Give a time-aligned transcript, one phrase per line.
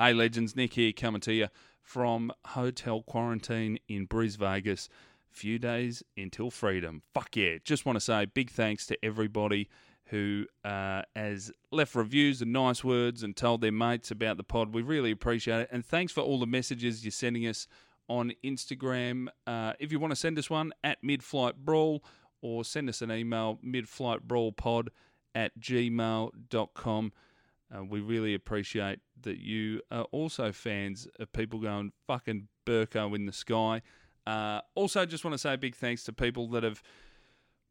[0.00, 1.48] Hey, legends, Nick here coming to you
[1.82, 4.88] from hotel quarantine in Bris Vegas.
[5.28, 7.02] Few days until freedom.
[7.12, 7.58] Fuck yeah.
[7.62, 9.68] Just want to say big thanks to everybody
[10.06, 14.72] who uh, has left reviews and nice words and told their mates about the pod.
[14.72, 15.68] We really appreciate it.
[15.70, 17.66] And thanks for all the messages you're sending us
[18.08, 19.26] on Instagram.
[19.46, 22.02] Uh, if you want to send us one at Midflight Brawl
[22.40, 24.88] or send us an email, midflightbrawlpod
[25.34, 27.12] at gmail.com.
[27.74, 33.26] Uh, we really appreciate that you are also fans of people going fucking Burko in
[33.26, 33.82] the sky.
[34.26, 36.82] Uh, also, just want to say a big thanks to people that have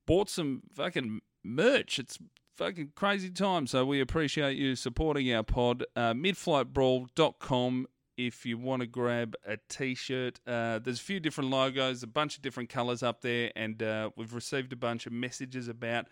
[0.06, 2.00] bought some fucking merch.
[2.00, 2.18] It's
[2.56, 3.68] fucking crazy time.
[3.68, 5.86] So we appreciate you supporting our pod.
[5.96, 7.88] Uh, midflightbrawl.com
[8.18, 10.40] if you want to grab a t-shirt.
[10.46, 14.10] Uh, there's a few different logos, a bunch of different colors up there, and uh,
[14.18, 16.08] we've received a bunch of messages about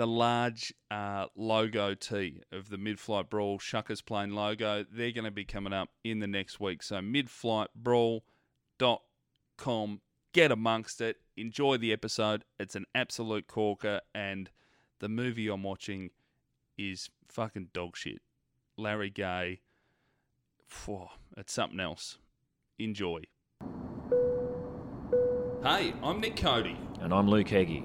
[0.00, 4.86] the large uh, logo tee of the Mid-Flight Brawl Shuckers Plane logo.
[4.90, 6.82] They're going to be coming up in the next week.
[6.82, 10.00] So midflightbrawl.com.
[10.32, 11.18] Get amongst it.
[11.36, 12.46] Enjoy the episode.
[12.58, 14.48] It's an absolute corker, and
[15.00, 16.12] the movie I'm watching
[16.78, 18.22] is fucking dog shit.
[18.78, 19.60] Larry Gaye.
[20.66, 22.16] Phew, it's something else.
[22.78, 23.20] Enjoy.
[25.62, 26.78] Hey, I'm Nick Cody.
[27.02, 27.84] And I'm Luke Heggie.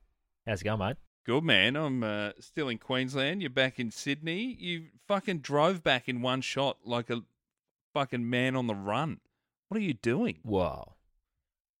[0.51, 0.97] How's it going, mate?
[1.25, 1.77] Good man.
[1.77, 3.41] I'm uh, still in Queensland.
[3.41, 4.57] You're back in Sydney.
[4.59, 7.21] You fucking drove back in one shot like a
[7.93, 9.21] fucking man on the run.
[9.69, 10.39] What are you doing?
[10.43, 10.95] Wow.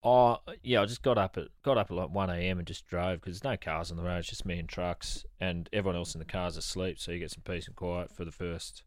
[0.05, 2.59] Oh, yeah, I just got up at got up at like 1 a.m.
[2.59, 4.19] and just drove because there's no cars on the road.
[4.19, 6.97] It's just me and trucks, and everyone else in the car's asleep.
[6.97, 8.83] So you get some peace and quiet for the first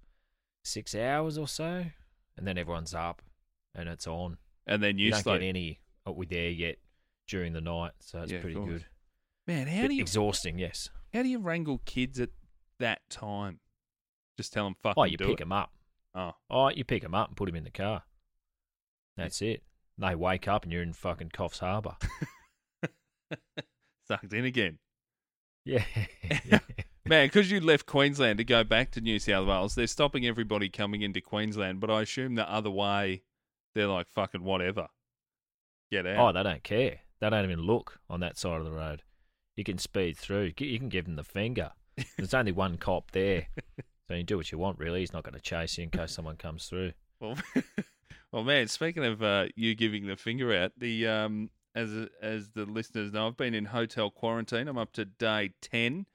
[0.64, 1.84] six hours or so,
[2.38, 3.20] and then everyone's up
[3.74, 4.38] and it's on.
[4.66, 5.40] And then you, You don't sleep.
[5.40, 6.78] get any uh, with there yet
[7.28, 8.86] during the night, so it's Yeah, pretty good.
[9.46, 10.58] Man, how do you exhausting?
[10.58, 10.88] Yes.
[11.12, 12.30] how do you wrangle kids at
[12.78, 13.60] that time?
[14.36, 15.38] Just tell them fucking Oh, you do pick it.
[15.40, 15.72] them up.
[16.14, 18.04] Oh, Oh, you pick them up and put them in the car.
[19.16, 19.62] That's it.
[19.98, 21.96] They wake up and you're in fucking Coffs Harbour.
[24.08, 24.78] sucked in again.
[25.64, 25.84] Yeah.
[27.06, 30.68] Man, because you left Queensland to go back to New South Wales, they're stopping everybody
[30.68, 31.80] coming into Queensland.
[31.80, 33.22] But I assume the other way,
[33.74, 34.88] they're like fucking whatever.
[35.92, 36.18] Get out.
[36.18, 37.00] Oh, they don't care.
[37.20, 39.02] They don't even look on that side of the road.
[39.56, 40.52] You can speed through.
[40.58, 41.72] You can give them the finger.
[42.16, 43.46] There's only one cop there,
[44.08, 44.78] so you do what you want.
[44.78, 46.92] Really, he's not going to chase you in case someone comes through.
[47.20, 47.36] Well,
[48.32, 48.66] well, man.
[48.68, 53.28] Speaking of uh, you giving the finger out, the um, as as the listeners know,
[53.28, 54.66] I've been in hotel quarantine.
[54.66, 56.06] I'm up to day ten.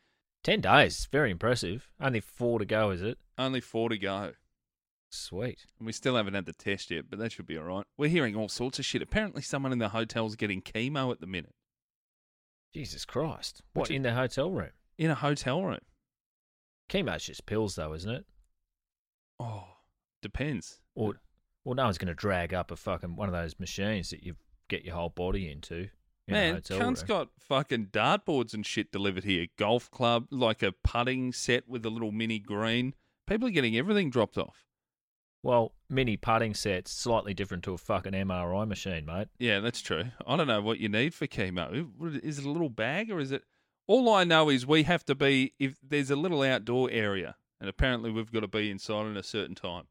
[0.43, 1.89] Ten days, very impressive.
[1.99, 3.17] Only four to go, is it?
[3.37, 4.33] Only four to go.
[5.11, 5.65] Sweet.
[5.77, 7.85] And we still haven't had the test yet, but that should be all right.
[7.97, 9.01] We're hearing all sorts of shit.
[9.01, 11.53] Apparently, someone in the hotel's getting chemo at the minute
[12.73, 13.61] Jesus Christ!
[13.73, 14.71] What you- in the hotel room?
[14.97, 15.79] in a hotel room.
[16.89, 18.25] Chemo's just pills, though, isn't it?
[19.39, 19.63] Oh,
[20.21, 20.81] depends.
[20.95, 21.15] Or,
[21.63, 24.35] well, no one's going to drag up a fucking one of those machines that you
[24.67, 25.87] get your whole body into.
[26.27, 27.07] In a Man, hotel cunt's room.
[27.07, 29.47] got fucking dartboards and shit delivered here.
[29.57, 32.93] Golf club, like a putting set with a little mini green.
[33.25, 34.65] People are getting everything dropped off.
[35.41, 39.29] Well, mini putting sets slightly different to a fucking MRI machine, mate.
[39.39, 40.05] Yeah, that's true.
[40.27, 41.87] I don't know what you need for chemo.
[42.23, 43.43] Is it a little bag or is it?
[43.87, 47.69] All I know is we have to be if there's a little outdoor area, and
[47.69, 49.85] apparently we've got to be inside at a certain time.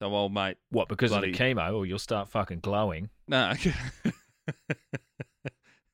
[0.00, 3.08] So, old mate, What, because Bloody- of the chemo, or you'll start fucking glowing.
[3.26, 3.54] no,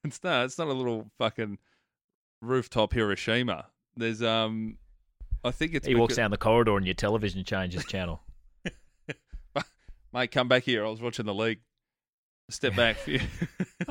[0.03, 0.47] It's not.
[0.47, 1.59] It's not a little fucking
[2.41, 3.67] rooftop Hiroshima.
[3.97, 4.79] There's um,
[5.45, 8.21] I think it's He walks down the corridor and your television changes channel.
[10.13, 10.85] Mate, come back here.
[10.85, 11.61] I was watching the league.
[12.51, 12.97] Step back.
[12.97, 13.21] for you.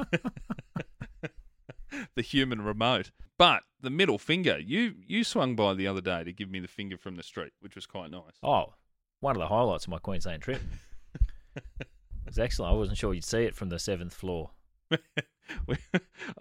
[2.15, 3.11] the human remote.
[3.37, 6.67] But the middle finger, you you swung by the other day to give me the
[6.67, 8.37] finger from the street, which was quite nice.
[8.43, 8.73] Oh,
[9.21, 10.61] one of the highlights of my Queensland trip.
[11.55, 11.87] it
[12.25, 12.73] was excellent.
[12.73, 14.51] I wasn't sure you'd see it from the seventh floor.
[14.91, 14.97] I-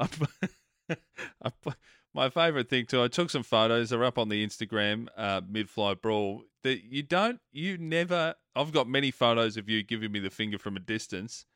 [0.01, 1.73] I-
[2.15, 3.03] my favourite thing too.
[3.03, 3.91] I took some photos.
[3.91, 5.09] They're up on the Instagram.
[5.17, 6.45] Uh, mid-flight brawl.
[6.63, 7.41] That you don't.
[7.53, 8.35] You never.
[8.57, 11.47] I've got many photos of you giving me the finger from a distance,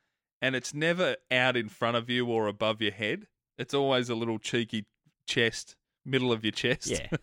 [0.41, 3.27] and it's never out in front of you or above your head.
[3.57, 4.85] It's always a little cheeky
[5.27, 6.87] chest, middle of your chest.
[6.87, 7.07] Yeah.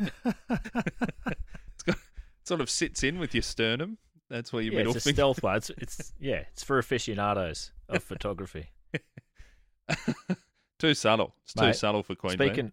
[0.00, 3.98] it's got, it sort of sits in with your sternum.
[4.28, 5.16] That's where your yeah, middle it's a finger.
[5.16, 5.56] stealth one.
[5.56, 8.70] It's, it's yeah, it's for aficionados of photography.
[10.80, 11.34] Too subtle.
[11.44, 12.50] It's too subtle for Queensland.
[12.50, 12.72] Speaking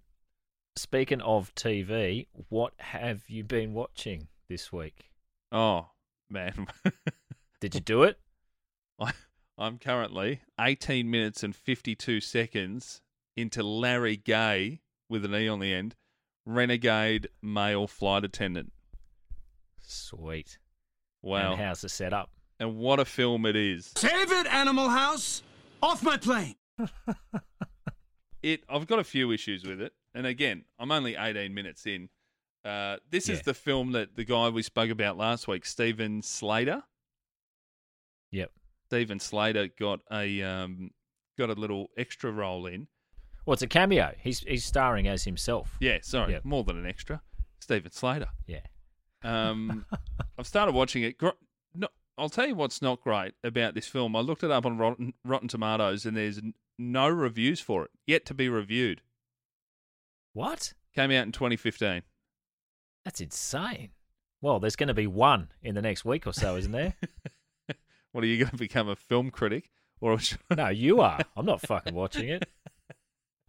[0.76, 5.12] speaking of TV, what have you been watching this week?
[5.52, 5.88] Oh
[6.30, 6.68] man,
[7.60, 8.18] Did you do it?
[9.00, 9.12] I,
[9.58, 13.02] I'm currently 18 minutes and 52 seconds
[13.36, 15.96] into Larry Gaye with an E on the end,
[16.46, 18.72] renegade male flight attendant.
[19.82, 20.58] Sweet.
[21.22, 22.30] Wow, And how's the setup?
[22.60, 23.92] and what a film it is!
[23.96, 25.44] Save it, Animal House!
[25.82, 26.56] Off my plane!
[28.44, 28.64] It.
[28.70, 32.10] I've got a few issues with it, and again, I'm only 18 minutes in.
[32.64, 36.84] Uh, this is the film that the guy we spoke about last week, Steven Slater.
[38.32, 38.52] Yep.
[38.88, 40.92] Steven Slater got a um,
[41.38, 42.88] got a little extra role in.
[43.46, 44.14] Well, it's a cameo.
[44.20, 45.76] He's he's starring as himself.
[45.80, 46.46] Yeah, sorry, Yep.
[46.46, 47.22] more than an extra.
[47.62, 48.28] Steven Slater.
[48.46, 48.62] Yeah.
[49.24, 49.86] Um,
[50.38, 51.16] I've started watching it.
[51.74, 51.88] No,
[52.18, 54.16] I'll tell you what's not great about this film.
[54.16, 56.40] I looked it up on Rotten, Rotten Tomatoes, and there's
[56.78, 59.02] no reviews for it yet to be reviewed.
[60.34, 60.74] What?
[60.96, 62.04] Came out in 2015.
[63.06, 63.90] That's insane.
[64.42, 66.94] Well, there's going to be one in the next week or so, isn't there?
[68.14, 69.70] What are you going to become a film critic,
[70.02, 70.18] or
[70.58, 71.20] no, you are.
[71.36, 72.50] I'm not fucking watching it.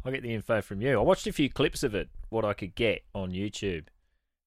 [0.04, 0.98] I'll get the info from you.
[0.98, 3.86] I watched a few clips of it, what I could get on YouTube,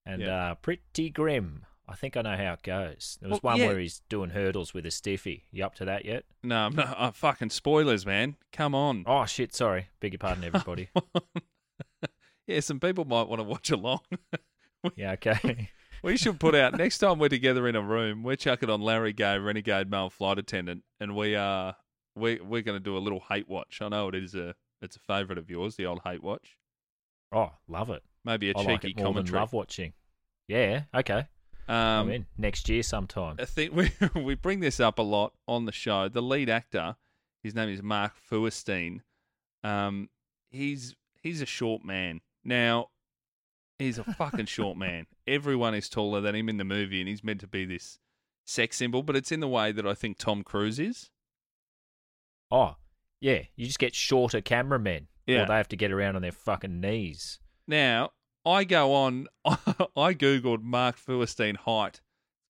[0.06, 0.52] and Yeah.
[0.52, 1.66] uh, pretty grim.
[1.92, 3.18] I think I know how it goes.
[3.22, 3.68] There was Well, one yeah.
[3.68, 5.44] where he's doing hurdles with a stiffy.
[5.52, 6.24] You up to that yet?
[6.42, 6.56] no?
[6.68, 6.96] I'm not.
[6.98, 8.38] Uh, fucking spoilers, man.
[8.54, 9.04] Come on.
[9.06, 9.54] Oh shit!
[9.54, 10.90] Sorry, beg your pardon, everybody.
[12.48, 14.00] yeah, some people might want to watch along.
[14.96, 15.70] yeah, okay.
[16.04, 18.24] We should put out next time we're together in a room.
[18.24, 21.76] We're chucking on Larry Gaye, renegade male flight attendant, and we are
[22.16, 23.80] we we're going to do a little hate watch.
[23.82, 26.58] I know it is a it's a favourite of yours, the old hate watch.
[27.32, 28.04] Oh, love it.
[28.26, 29.40] Maybe a I like cheeky it more than commentary.
[29.40, 29.94] love watching.
[30.48, 31.28] Yeah, okay.
[31.72, 33.38] Um, in next year sometime.
[33.40, 33.92] I think we
[34.22, 36.10] we bring this up a lot on the show.
[36.10, 36.98] The lead actor,
[37.44, 39.04] his name is Mark Feuerstein.
[39.64, 40.10] Um,
[40.50, 42.22] he's he's a short man.
[42.44, 42.88] Now,
[43.80, 45.08] he's a fucking short man.
[45.26, 48.00] Everyone is taller than him in the movie, and he's meant to be this
[48.46, 49.02] sex symbol.
[49.02, 51.10] But it's in the way that I think Tom Cruise is.
[52.52, 52.76] Oh,
[53.22, 53.44] yeah.
[53.56, 55.08] You just get shorter cameramen.
[55.26, 55.44] Yeah.
[55.44, 57.40] Or they have to get around on their fucking knees.
[57.68, 58.12] Now,
[58.46, 62.02] I go on, I Googled Mark Feuerstein height.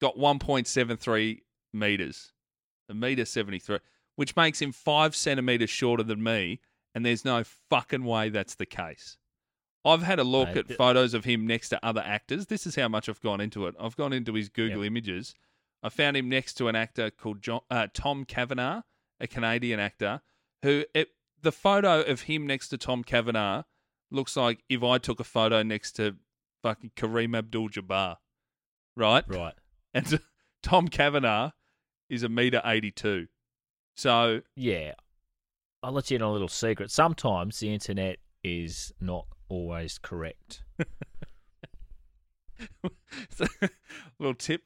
[0.02, 1.42] Got 1.73
[1.74, 2.34] meters,
[2.90, 3.80] a meter 73,
[4.16, 6.60] which makes him five centimeters shorter than me.
[6.94, 9.18] And there's no fucking way that's the case.
[9.86, 12.48] I've had a look Mate, at th- photos of him next to other actors.
[12.48, 13.76] This is how much I've gone into it.
[13.80, 15.34] I've gone into his Google images.
[15.82, 18.82] I found him next to an actor called John, uh, Tom Cavanagh,
[19.20, 20.22] a Canadian actor,
[20.62, 21.10] who it,
[21.42, 23.64] the photo of him next to Tom Cavanagh
[24.12, 26.16] looks like if I took a photo next to
[26.62, 28.18] fucking Kareem Abdul-Jabbar,
[28.96, 29.24] right?
[29.28, 29.54] Right.
[29.94, 30.20] And
[30.64, 31.52] Tom Cavanagh
[32.10, 33.28] is a meter eighty-two.
[33.96, 34.94] So Yeah.
[35.84, 36.92] I'll let you in on a little secret.
[36.92, 40.64] Sometimes the internet is not always correct.
[44.20, 44.62] little tip.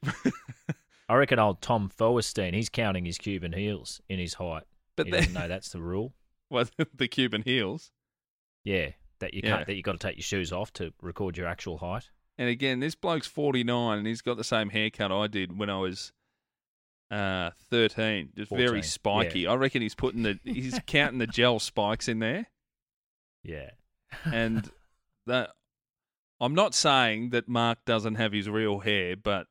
[1.08, 4.64] I reckon old Tom Feuerstein, he's counting his Cuban heels in his height.
[4.96, 6.14] But he doesn't know that's the rule.
[6.50, 7.90] was the Cuban heels.
[8.64, 8.90] Yeah.
[9.20, 9.56] That you Yeah.
[9.56, 12.10] can't that you gotta take your shoes off to record your actual height.
[12.38, 15.78] And again, this bloke's 49 and he's got the same haircut I did when I
[15.78, 16.12] was
[17.10, 18.32] uh, 13.
[18.36, 19.46] Just 14, very spiky.
[19.46, 22.46] I reckon he's putting the he's counting the gel spikes in there.
[23.42, 23.70] Yeah.
[24.24, 24.70] And
[25.26, 25.50] that
[26.40, 29.46] I'm not saying that Mark doesn't have his real hair, but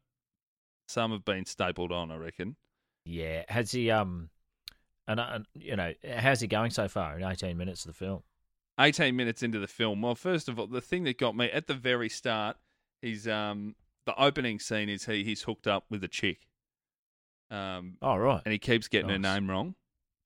[0.88, 2.56] some have been stapled on, I reckon.
[3.06, 3.46] Yeah.
[3.50, 4.30] Has he um
[5.08, 7.98] and, uh, and you know, how's he going so far in eighteen minutes of the
[7.98, 8.22] film?
[8.80, 10.02] 18 minutes into the film.
[10.02, 12.58] Well, first of all, the thing that got me at the very start,
[13.02, 16.48] he's um the opening scene is he he's hooked up with a chick.
[17.52, 18.42] Um Oh right.
[18.46, 19.76] and he keeps getting her name wrong.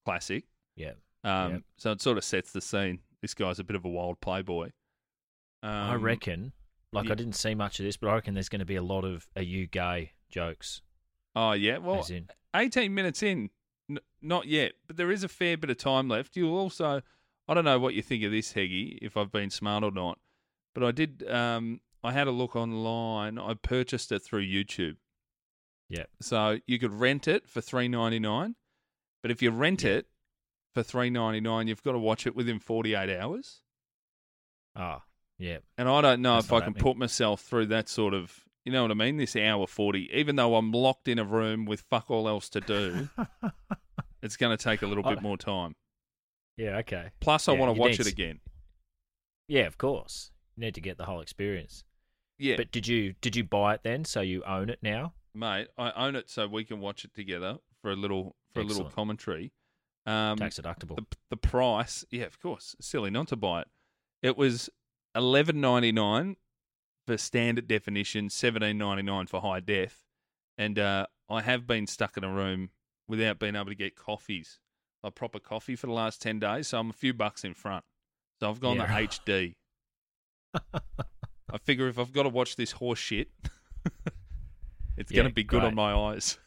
[0.06, 0.46] Classic.
[0.76, 0.94] Yeah.
[1.24, 1.62] Um, Yep.
[1.78, 3.00] So it sort of sets the scene.
[3.22, 4.72] This guy's a bit of a wild playboy.
[5.62, 6.54] Um, I reckon.
[6.94, 7.12] Like yeah.
[7.12, 9.04] I didn't see much of this, but I reckon there's going to be a lot
[9.04, 10.82] of "Are you gay?" jokes.
[11.36, 11.78] Oh yeah.
[11.78, 13.50] Well, in, 18 minutes in,
[13.90, 16.36] n- not yet, but there is a fair bit of time left.
[16.36, 17.02] You'll also,
[17.50, 20.20] I don't know what you think of this, Heggy, if I've been smart or not,
[20.76, 23.40] but I did, um, I had a look online.
[23.40, 24.98] I purchased it through YouTube.
[25.90, 28.56] yeah, So you could rent it for three ninety nine,
[29.24, 30.06] but if you rent it
[30.76, 33.62] for three ninety nine, you've got to watch it within forty eight hours.
[34.76, 35.02] ah,
[35.40, 38.44] yeah, And I don't know That's if I can put myself through that sort of,
[38.66, 39.18] you know what I mean?
[39.18, 42.62] This hour forty, even though I'm locked in a room with fuck all else to
[42.62, 43.10] do,
[44.22, 45.76] it's going to take a little bit more time.
[46.60, 46.78] Yeah.
[46.78, 47.10] Okay.
[47.20, 48.40] Plus, I Yeah, want to watch it s- again.
[49.48, 50.32] Yeah, of course.
[50.56, 51.84] You need to get the whole experience.
[52.38, 54.06] Yeah, But did you did you buy it then?
[54.06, 55.14] So you own it now?
[55.34, 58.64] mate, I own it so we can watch it together for a little for a
[58.64, 59.52] little commentary.
[60.06, 60.96] Um, Tax deductible.
[60.96, 63.68] the the price, yeah, of course, silly not to buy it.
[64.22, 64.70] It was
[65.16, 66.36] eleven ninety nine
[67.06, 70.06] for standard definition, seventeen ninety nine for high def,
[70.58, 72.70] and uh, I have been stuck in a room
[73.08, 74.60] without being able to get coffees,
[75.04, 76.68] a proper coffee for the last ten days.
[76.70, 77.84] So I'm a few bucks in front.
[78.40, 78.88] So I've gone Yeah.
[78.88, 79.56] the HD.
[81.52, 83.30] I figure if I've got to watch this horse shit,
[84.98, 86.38] it's going to be good on my eyes.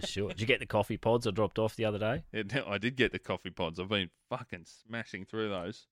[0.00, 0.28] For sure.
[0.30, 2.24] Did you get the coffee pods I dropped off the other day?
[2.32, 3.78] Yeah, I did get the coffee pods.
[3.78, 5.86] I've been fucking smashing through those.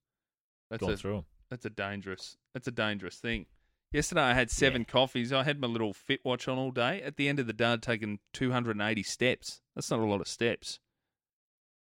[0.70, 1.25] That's Gone a through 'em.
[1.50, 3.46] that's a dangerous that's a dangerous thing.
[3.92, 5.32] Yesterday I had seven coffees.
[5.34, 7.02] I had my little fit watch on all day.
[7.02, 9.61] At the end of the day, I'd taken 280 steps.
[9.75, 10.80] That's not a lot of steps.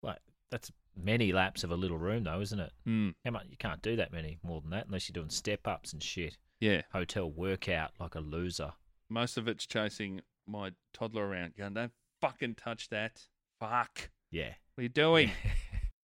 [0.04, 2.72] Like that's many laps of a little room, though, isn't it?
[2.86, 3.10] Hmm.
[3.26, 3.46] How much?
[3.50, 6.38] You can't do that many more than that unless you're doing step ups and shit.
[6.60, 8.74] Yeah, Hotel workout like a loser.
[9.10, 11.92] most of it's chasing my toddler around, going, "Don't
[12.22, 13.28] fucking touch that.
[13.60, 14.10] Fuck.
[14.32, 14.54] Yeah.
[14.76, 15.32] What are you doing?"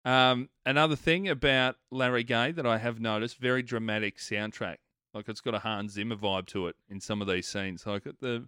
[0.05, 4.77] Um, another thing about Larry Gaye that I have noticed, very dramatic soundtrack.
[5.13, 7.85] Like it's got a Hans Zimmer vibe to it in some of these scenes.
[7.85, 8.47] Like the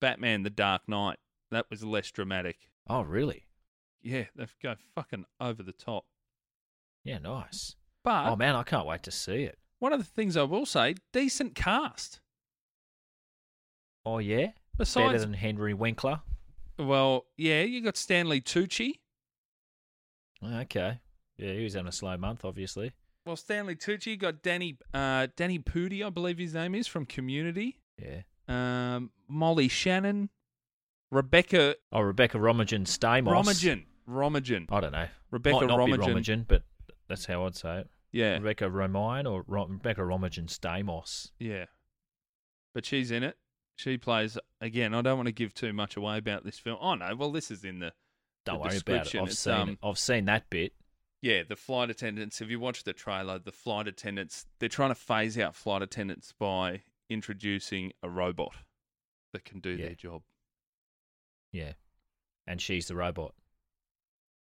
[0.00, 1.18] Batman, The Dark Knight,
[1.50, 2.70] that was less dramatic.
[2.88, 3.44] oh, really?
[4.02, 6.04] Yeah, they go fucking over the top.
[7.04, 7.76] Yeah, nice.
[8.02, 9.58] But oh man, I can't wait to see it.
[9.78, 12.20] one of the things I will say, decent cast.
[14.06, 16.20] Oh yeah, better than Henry Winkler.
[16.78, 18.94] well, yeah, you got Stanley Tucci.
[20.42, 20.98] Okay.
[21.36, 22.92] Yeah, he was having a slow month, obviously.
[23.26, 27.76] Well, Stanley Tucci, got Danny, uh, Danny Pudi, I believe his name is from Community.
[27.98, 28.22] Yeah.
[28.48, 30.30] Um, Molly Shannon,
[31.10, 33.28] Rebecca Oh, Rebecca Romagen Stamos.
[33.30, 33.84] Romagen.
[34.10, 34.66] Romagen.
[34.70, 35.06] I don't know.
[35.30, 36.14] Rebecca Might not be Romagen.
[36.14, 36.62] Romagen, but
[37.08, 37.88] that's how I'd say it.
[38.12, 41.30] Yeah, Rebecca Romine or Ro- Rebecca Romagen Stamos.
[41.38, 41.66] yeah.
[42.74, 43.36] But she's in it.
[43.76, 44.94] She plays again.
[44.94, 46.78] I don't want to give too much away about this film.
[46.80, 47.92] Oh no, well this is in the
[48.44, 49.20] Don't the worry about it.
[49.20, 49.78] I've It's, seen um, it.
[49.82, 50.72] I've seen that bit.
[51.22, 52.40] yeah the flight attendants.
[52.40, 56.32] If you watch the trailer, the flight attendants they're trying to phase out flight attendants
[56.38, 58.54] by introducing a robot
[59.32, 59.86] that can do Yeah.
[59.86, 60.22] their job,
[61.52, 61.72] Yeah.
[62.46, 63.34] And she's the robot.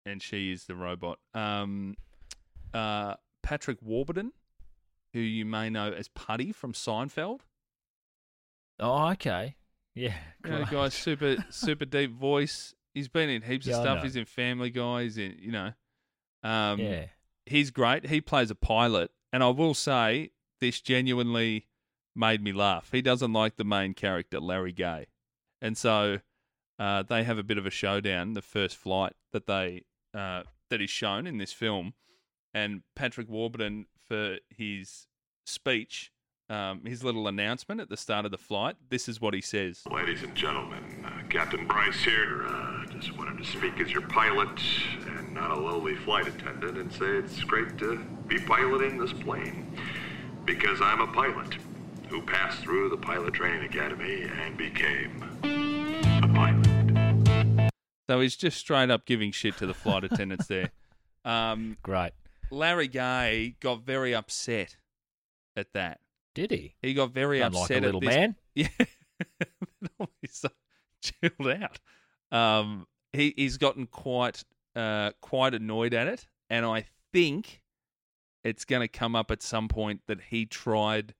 [0.05, 1.19] And she is the robot.
[1.33, 1.95] Um,
[2.73, 4.31] uh, Patrick Warburton,
[5.13, 7.41] who you may know as Puddy from Seinfeld.
[8.79, 9.55] Oh, okay.
[9.93, 10.13] Yeah.
[10.43, 12.73] You know, guy's super super deep voice.
[12.93, 14.03] He's been in heaps Yeah, of stuff.
[14.03, 15.03] He's in Family Guy.
[15.03, 15.71] He's in you know,
[16.43, 17.05] um, yeah.
[17.45, 18.05] he's great.
[18.07, 21.67] He plays a pilot, and I will say this genuinely
[22.15, 22.89] made me laugh.
[22.91, 25.07] He doesn't like the main character, Larry Gaye,
[25.61, 26.19] and so
[26.77, 28.33] uh, they have a bit of a showdown.
[28.33, 29.83] The first flight that they
[30.15, 31.93] uh, that is shown in this film,
[32.53, 35.07] and Patrick Warburton for his
[35.45, 36.11] speech.
[36.47, 38.75] Um, his little announcement at the start of the flight.
[38.89, 39.81] This is what he says.
[39.89, 42.45] Ladies and gentlemen, uh, Captain Bryce here.
[42.47, 44.59] Uh, just wanted to speak as your pilot
[45.17, 49.77] and not a lowly flight attendant and say it's great to be piloting this plane.
[50.45, 51.55] Because I'm a pilot
[52.09, 55.74] who passed through the pilot training academy and became.
[58.09, 60.71] So he's just straight up giving shit to the flight attendants there.
[61.23, 62.11] Um, Great.
[62.51, 64.77] Larry Gaye got very upset
[65.55, 65.99] at that.
[66.35, 66.75] Did he?
[66.81, 68.15] He got very Unlike upset a little at this.
[68.15, 68.35] man.
[68.55, 68.67] Yeah,
[70.21, 70.49] he's so
[71.01, 71.79] chilled out.
[72.31, 74.43] Um, he he's gotten quite
[74.75, 77.61] uh quite annoyed at it, and I think
[78.43, 81.13] it's going to come up at some point that he tried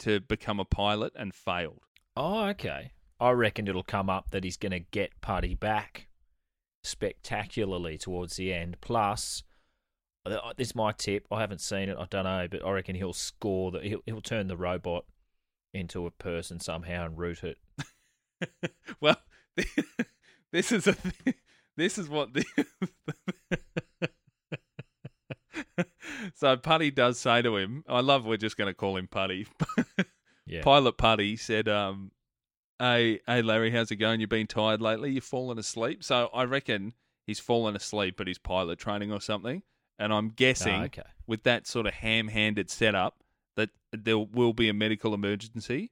[0.00, 1.82] to become a pilot and failed.
[2.16, 2.92] Oh, okay.
[3.18, 6.08] I reckon it'll come up that he's going to get Puddy back
[6.84, 8.76] spectacularly towards the end.
[8.80, 9.42] Plus,
[10.24, 11.26] uh, this is my tip.
[11.30, 11.96] I haven't seen it.
[11.98, 13.84] I don't know, but I reckon he'll score that.
[13.84, 15.04] He'll, he'll turn the robot
[15.72, 17.58] into a person somehow and root it.
[19.00, 19.16] well,
[20.52, 21.36] this is a th-
[21.76, 22.44] this is what the.
[26.34, 29.46] so Puddy does say to him, I love we're just going to call him Puddy.
[30.46, 30.62] Yeah.
[30.62, 32.12] Pilot Puddy said, um,
[32.78, 34.20] hey, hey, Larry, how's it going?
[34.20, 35.10] You've been tired lately?
[35.12, 36.02] You've fallen asleep?
[36.04, 36.94] So I reckon
[37.26, 39.62] he's fallen asleep at his pilot training or something.
[39.98, 41.02] And I'm guessing Ah, okay.
[41.26, 43.22] with that sort of ham handed setup
[43.56, 45.90] that there will be a medical emergency.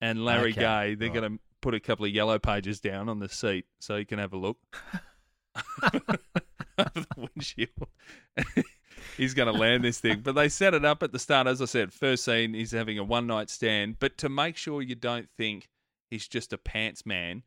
[0.00, 1.20] And Larry Okay, Gay, they're right.
[1.20, 4.18] going to put a couple of yellow pages down on the seat so you can
[4.18, 4.56] have a look
[5.92, 6.18] over
[6.94, 7.88] the windshield.
[9.16, 10.20] he's going to land this thing.
[10.20, 11.46] But they set it up at the start.
[11.46, 13.98] As I said, first scene, he's having a one night stand.
[13.98, 15.68] But to make sure you don't think
[16.10, 17.42] he's just a pants man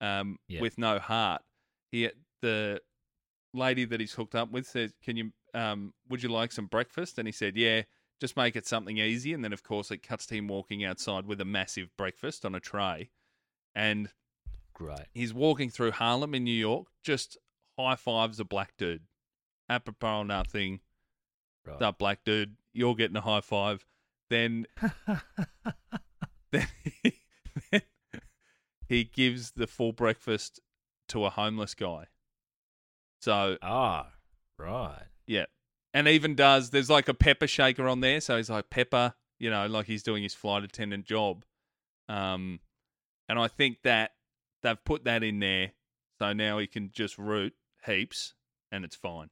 [0.00, 0.60] um, Yeah.
[0.60, 1.42] with no heart,
[1.90, 2.10] he
[2.42, 2.80] the
[3.54, 5.32] lady that he's hooked up with says, "Can you?
[5.54, 7.82] Um, would you like some breakfast?" And he said, "Yeah."
[8.18, 11.26] Just make it something easy, and then of course it cuts to him walking outside
[11.26, 13.10] with a massive breakfast on a tray,
[13.74, 14.08] and
[14.72, 15.06] Great.
[15.12, 17.36] he's walking through Harlem in New York, just
[17.78, 19.02] high fives a black dude.
[19.68, 20.80] Apropos nothing.
[21.66, 21.78] Right.
[21.78, 23.84] That black dude, you're getting a high five.
[24.30, 24.66] Then,
[26.52, 26.66] then,
[27.02, 27.20] he,
[27.70, 27.82] then
[28.88, 30.60] he gives the full breakfast
[31.08, 32.06] to a homeless guy.
[33.20, 34.12] So, Ah,
[34.58, 35.04] right.
[35.26, 35.46] yeah.
[35.94, 38.20] And even does, there's like a pepper shaker on there.
[38.20, 41.44] So he's like, pepper, you know, like he's doing his flight attendant job.
[42.08, 42.60] Um,
[43.28, 44.12] and I think that
[44.62, 45.72] they've put that in there.
[46.20, 47.54] So now he can just root
[47.84, 48.34] heaps
[48.70, 49.28] and it's fine.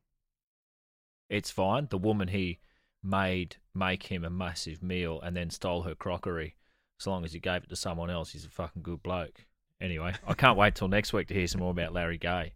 [1.29, 1.89] It's fine.
[1.91, 2.61] The woman he
[3.03, 6.55] made make him a massive meal and then stole her crockery.
[7.01, 9.47] As long as he gave it to someone else, he's a fucking good bloke.
[9.81, 12.55] Anyway, I can't wait till next week to hear some more about Larry Gaye.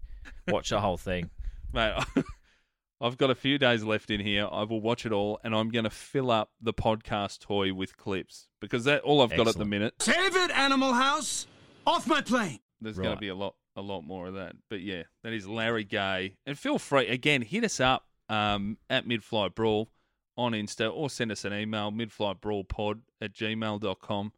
[0.49, 1.31] Watch the whole thing.
[1.73, 2.03] Mate,
[3.01, 4.49] I've got a few days left in here.
[4.51, 7.97] I will watch it all and I'm going to fill up the podcast toy with
[7.97, 9.95] clips because that's all I've got at the minute.
[10.01, 11.47] Save it, Animal House!
[11.87, 12.61] Off my plane!
[12.81, 14.55] There's going to be a lot, a lot more of that.
[14.71, 16.37] But yeah, that is Larry Gaye.
[16.47, 19.91] And feel free again, hit us up um, at Midflight Brawl
[20.37, 24.33] on Insta or send us an email midflightbrawlpod at gmail.com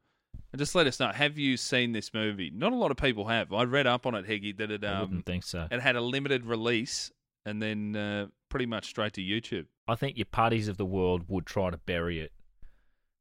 [0.52, 1.08] and just let us know.
[1.08, 2.50] Have you seen this movie?
[2.52, 3.52] Not a lot of people have.
[3.52, 5.68] I read up on it, Heggy, that it I um, wouldn't think so.
[5.70, 7.12] it had a limited release
[7.44, 9.66] and then uh, pretty much straight to YouTube.
[9.86, 12.32] I think your parties of the world would try to bury it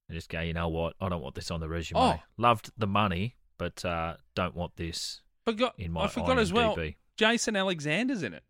[0.08, 0.96] and just go, you know what?
[1.00, 2.00] I don't want this on the resume.
[2.00, 2.20] Oh.
[2.38, 6.78] Loved the money, but uh, don't want this Forgot, in my I forgot as well.
[7.18, 8.44] Jason Alexander's in it.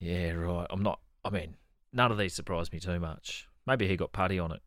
[0.00, 0.66] Yeah, right.
[0.70, 1.00] I'm not.
[1.24, 1.56] I mean,
[1.92, 3.48] none of these surprised me too much.
[3.66, 4.60] Maybe he got Puddy on it.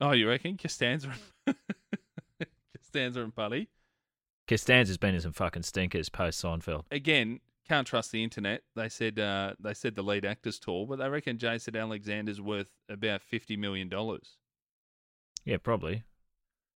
[0.00, 0.56] Oh, you reckon?
[0.56, 1.12] Costanza
[1.46, 1.56] and
[2.76, 3.68] Costanza and Buddy.
[4.48, 6.84] Costanza's been in some fucking stinkers post Seinfeld.
[6.90, 8.62] again, can't trust the internet.
[8.74, 12.72] They said uh, they said the lead actor's tall, but they reckon Jason Alexander's worth
[12.88, 14.38] about fifty million dollars.
[15.44, 16.02] Yeah, probably.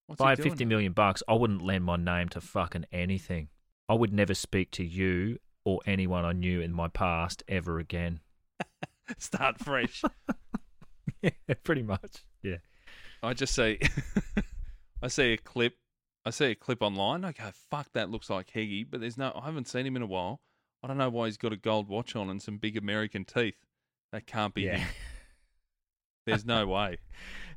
[0.05, 3.47] What's if I had fifty million bucks, I wouldn't lend my name to fucking anything.
[3.89, 8.19] I would never speak to you or anyone I knew in my past ever again.
[9.17, 10.01] Start fresh.
[11.21, 11.31] yeah,
[11.63, 12.23] pretty much.
[12.41, 12.57] Yeah.
[13.21, 13.79] I just see,
[15.01, 15.75] I see a clip,
[16.25, 17.23] I see a clip online.
[17.23, 19.31] I go, fuck, that looks like Heggy, but there's no.
[19.35, 20.41] I haven't seen him in a while.
[20.83, 23.55] I don't know why he's got a gold watch on and some big American teeth.
[24.11, 24.77] That can't be Yeah.
[24.79, 24.87] him.
[26.25, 26.97] There's no way.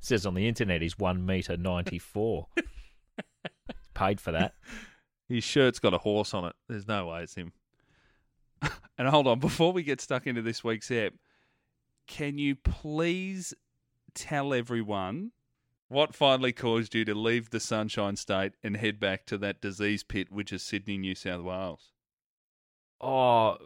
[0.01, 2.49] says on the internet he's one meter ninety four.
[3.95, 4.55] Paid for that.
[5.29, 6.55] His shirt's got a horse on it.
[6.69, 7.53] There's no way it's him.
[8.99, 11.13] and hold on, before we get stuck into this week's app,
[12.07, 13.53] can you please
[14.15, 15.33] tell everyone
[15.89, 20.03] what finally caused you to leave the Sunshine State and head back to that disease
[20.03, 21.93] pit, which is Sydney, New South Wales?
[23.01, 23.57] Oh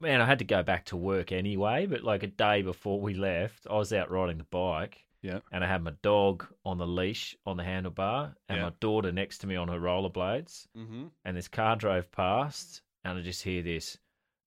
[0.00, 3.14] man, I had to go back to work anyway, but like a day before we
[3.14, 5.40] left, I was out riding the bike Yeah.
[5.52, 8.64] and I had my dog on the leash on the handlebar and Yeah.
[8.64, 10.68] my daughter next to me on her rollerblades.
[10.76, 11.06] Mm-hmm.
[11.24, 13.98] And this car drove past and I just hear this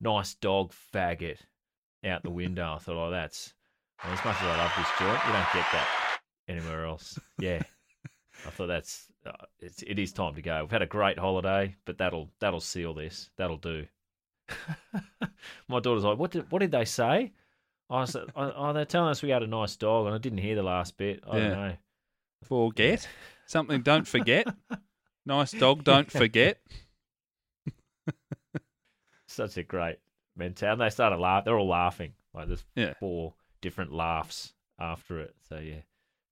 [0.02, 1.38] nice dog faggot
[2.04, 2.74] out the window.
[2.76, 3.54] I thought, oh, that's
[4.04, 5.88] well, as much as I love this joint, you don't get that
[6.48, 7.18] anywhere else.
[7.40, 7.62] Yeah.
[8.46, 10.62] I thought that's uh, it's it is time to go.
[10.62, 13.30] We've had a great holiday, but that'll that'll seal this.
[13.38, 13.86] That'll do.
[15.68, 17.32] My daughter's like, "What did what did they say?"
[17.90, 20.40] I said, "Oh, oh, they're telling us we had a nice dog, and I didn't
[20.40, 21.24] hear the last bit.
[21.30, 21.50] I Yeah.
[21.50, 21.74] don't know."
[22.44, 23.08] Forget
[23.46, 23.82] something.
[23.82, 24.48] Don't forget.
[25.26, 25.84] nice dog.
[25.84, 26.60] Don't forget.
[29.32, 29.98] Such a great
[30.36, 30.74] mentality.
[30.74, 31.46] And they started laughing.
[31.46, 32.14] They're all laughing.
[32.34, 32.94] Like there's Yeah.
[33.00, 35.36] four different laughs after it.
[35.48, 35.82] So yeah,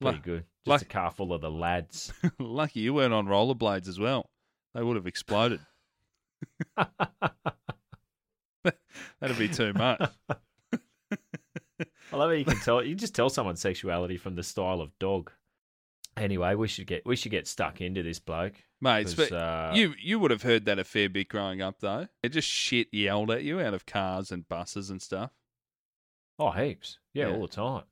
[0.02, 0.46] pretty good.
[0.66, 2.12] Just a car full of the lads.
[2.40, 4.30] Lucky you weren't on rollerblades as well.
[4.74, 5.60] They would have exploded.
[9.20, 10.10] That'd be too much.
[12.12, 12.84] I love how you can tell.
[12.84, 15.32] You can just tell someone's sexuality from the style of dog.
[16.20, 19.94] Anyway, we should get we should get stuck into this bloke, Mate, but uh, you
[20.02, 22.08] you would have heard that a fair bit growing up, though.
[22.22, 25.32] It just shit yelled at you out of cars and buses and stuff.
[26.38, 27.34] oh heaps, yeah, Yeah.
[27.36, 27.84] all the time.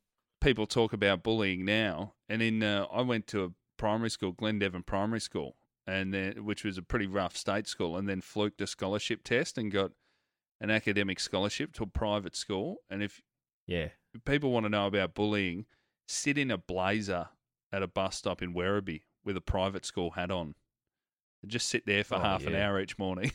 [0.41, 4.85] People talk about bullying now, and in uh, I went to a primary school, Glendevon
[4.85, 5.55] Primary School,
[5.87, 9.57] and then which was a pretty rough state school, and then fluked a scholarship test
[9.57, 9.91] and got
[10.59, 12.77] an academic scholarship to a private school.
[12.89, 13.21] And if
[13.65, 13.89] Yeah,
[14.25, 15.65] people want to know about bullying,
[16.07, 17.29] sit in a blazer
[17.71, 20.55] at a bus stop in Werribee with a private school hat on.
[21.43, 23.31] And just sit there for Oh, half an hour each morning.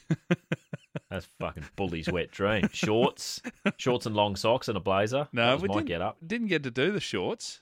[1.11, 2.69] that's fucking bully's wet dream.
[2.73, 3.41] Shorts,
[3.77, 5.29] shorts and long socks and a blazer.
[5.33, 6.17] no, we didn't get up.
[6.27, 7.61] Didn't get to do the shorts.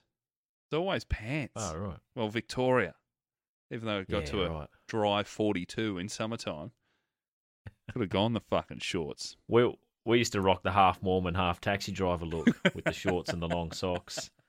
[0.68, 1.52] It's always pants.
[1.56, 2.94] Oh right, Well, Victoria,
[3.72, 4.68] even though it got Yeah, to a right.
[4.88, 6.70] dry 42 in summertime,
[7.92, 9.36] could have gone the fucking shorts.
[9.48, 9.74] we
[10.06, 13.42] we used to rock the half Mormon, half taxi driver look with the shorts and
[13.42, 14.30] the long socks.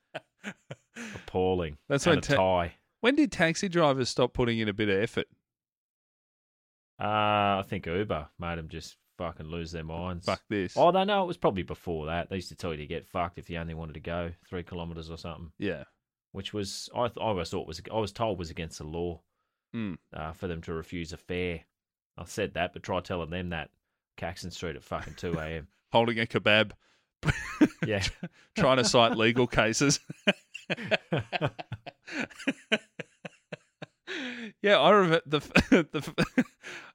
[1.16, 1.78] Appalling.
[1.88, 2.74] That's and when a ta- tie.
[3.02, 5.28] When did taxi drivers stop putting in a bit of effort?
[7.00, 10.26] Uh, I think Uber made them just fucking lose their minds.
[10.26, 10.74] Fuck this.
[10.78, 12.30] Oh, they know it was probably before that.
[12.30, 14.64] They used to tell you to get fucked if you only wanted to go three
[14.64, 15.86] kilometers or something, Yeah.
[16.32, 19.22] which was I, th- I always thought was I was told was against the law
[19.74, 19.98] Mm.
[20.14, 21.62] uh, for them to refuse a fare.
[22.18, 23.70] I said that, but try telling them that
[24.18, 25.68] Caxton Street at fucking two a.m.
[25.94, 26.72] Holding a kebab.
[27.86, 28.04] Yeah.
[28.58, 30.00] Trying to cite legal cases.
[34.62, 35.40] yeah, I remember the,
[35.92, 36.26] the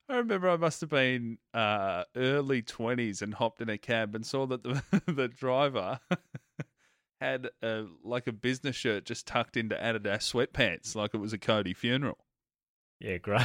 [0.08, 4.24] I remember I must have been uh, early twenties and hopped in a cab and
[4.24, 5.98] saw that the the driver
[7.20, 11.38] had a, like a business shirt just tucked into Adidas sweatpants, like it was a
[11.38, 12.18] Cody funeral.
[13.00, 13.42] Yeah, great.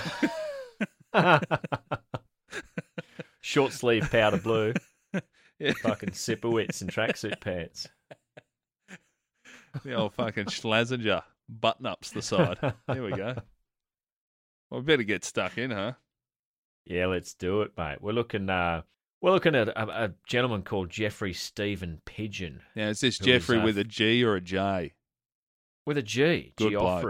[3.42, 4.74] Short sleeve powder blue.
[5.82, 7.88] Fucking Sipowicz and tracksuit pants.
[9.86, 12.58] The old fucking Schlesinger button ups the side.
[12.88, 13.36] There we go.
[14.70, 15.94] Well, we better get stuck in, huh?
[16.86, 18.00] Yeah, let's do it, mate.
[18.02, 18.50] We're looking.
[18.50, 18.82] Uh,
[19.22, 23.62] we're looking at a, a gentleman called Geoffrey Stephen Pigeon Now, is this Jeffrey is,
[23.62, 24.94] uh, with a G or a J?
[25.86, 26.54] with a G.
[26.58, 27.06] Good bloke.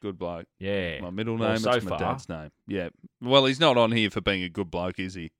[0.00, 0.46] Good bloke.
[0.58, 1.00] Yeah.
[1.02, 2.50] My middle Well, name so is my far- dad's name.
[2.66, 2.88] Yeah.
[3.20, 5.32] Well, he's not on here for being a good bloke, is he?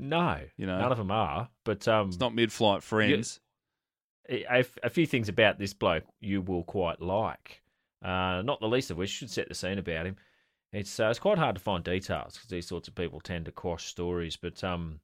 [0.00, 1.48] No, You know, none of them are.
[1.64, 3.40] But um, It's not mid-flight friends.
[4.28, 7.62] a, a few things about this bloke you will quite like.
[8.02, 10.16] Uh, not the least of which should set the scene about him.
[10.72, 13.52] It's uh, it's quite hard to find details because these sorts of people tend to
[13.52, 14.36] quash stories.
[14.36, 15.00] But um,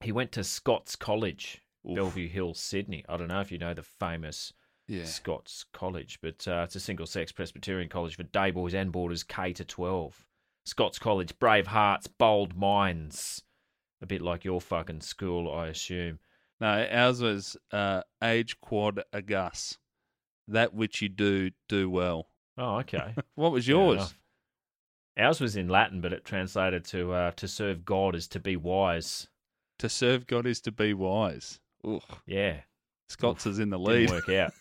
[0.00, 1.96] he went to Scots College, Oof.
[1.96, 3.04] Bellevue Hill, Sydney.
[3.08, 4.52] I don't know if you know the famous
[4.86, 5.04] Yeah.
[5.04, 9.52] Scots College, but uh, it's a single-sex Presbyterian college for day boys and boarders K
[9.54, 10.24] to twelve.
[10.64, 13.42] Scots College, brave hearts, bold minds.
[14.00, 16.20] A bit like your fucking school, I assume.
[16.60, 19.78] No, ours was uh, age quod agis.
[20.48, 22.28] That which you do, do well.
[22.56, 23.14] Oh, okay.
[23.34, 24.14] What was yours?
[25.16, 28.56] Ours was in Latin, but it translated to uh, "to serve God is to be
[28.56, 29.28] wise."
[29.80, 31.60] To serve God is to be wise.
[31.84, 32.02] Ugh.
[32.26, 32.60] Yeah,
[33.08, 34.08] Scots is in the lead.
[34.08, 34.52] didn't work out.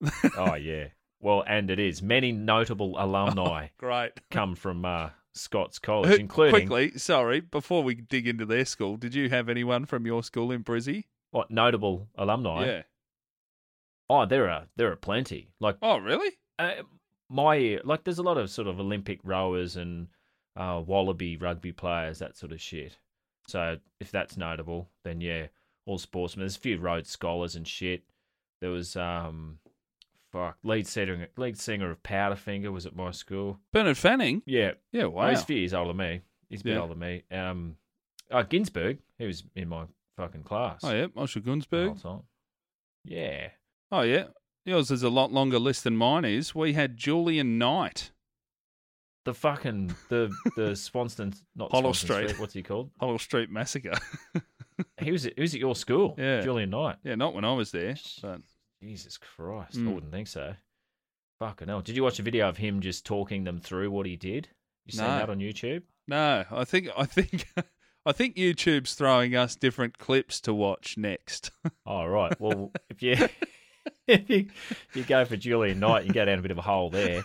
[0.36, 0.88] oh yeah.
[1.20, 4.12] Well, and it is many notable alumni Great.
[4.30, 8.96] come from uh, Scots College, Who- including Quickly, sorry, before we dig into their school,
[8.96, 11.04] did you have anyone from your school in Brizzy?
[11.30, 12.64] what notable alumni?
[12.66, 12.82] Yeah.
[14.08, 15.48] Oh, there are there are plenty.
[15.60, 16.30] Like Oh, really?
[16.58, 16.82] uh,
[17.28, 20.08] my like, there's a lot of sort of Olympic rowers and
[20.56, 22.96] uh, wallaby rugby players, that sort of shit.
[23.48, 25.48] So if that's notable, then yeah,
[25.86, 26.42] all sportsmen.
[26.44, 28.04] There's a few Rhodes scholars and shit.
[28.60, 29.58] There was um,
[30.38, 33.58] fuck lead singer lead singer of Powderfinger was at my school.
[33.72, 34.42] Bernard Fanning?
[34.46, 35.30] Yeah, Yeah, wow.
[35.30, 36.20] he's a few years older than me.
[36.48, 36.80] He's a bit Yeah.
[36.80, 37.22] older than me.
[37.30, 37.76] Um,
[38.30, 39.84] uh, Ginsberg, he was in my
[40.16, 40.80] fucking class.
[40.82, 42.02] Oh, yeah, Marshall the whole Gunsberg.
[42.02, 42.22] time.
[43.04, 43.50] Yeah.
[43.90, 44.24] Oh, yeah.
[44.64, 46.54] Yours is a lot longer list than mine is.
[46.54, 48.12] We had Julian Knight,
[49.24, 52.40] The fucking the the Swanston not Hoddle Swanston Street.
[52.40, 52.90] What's he called?
[53.00, 53.94] Hoddle Street Massacre.
[55.00, 56.14] He was at, he was at your school.
[56.16, 56.40] Yeah.
[56.40, 56.96] Julian Knight.
[57.02, 58.42] yeah, not when I was there, but
[58.82, 59.88] Jesus Christ, Mm.
[59.88, 60.54] I wouldn't think so.
[61.38, 61.80] Fucking hell.
[61.82, 64.48] Did you watch a video of him just talking them through what he did?
[64.86, 65.18] You seen No.
[65.18, 65.82] that on YouTube?
[66.06, 67.46] no, I think I think
[68.06, 71.50] I think YouTube's throwing us different clips to watch next.
[71.86, 72.38] Oh right.
[72.40, 73.14] Well, if you
[74.06, 74.46] if you,
[74.90, 77.22] if you go for Julian Knight, you go down a bit of a hole there.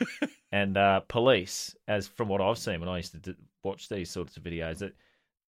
[0.52, 4.10] And uh, police, as from what I've seen when I used to d- watch these
[4.12, 4.94] sorts of videos, that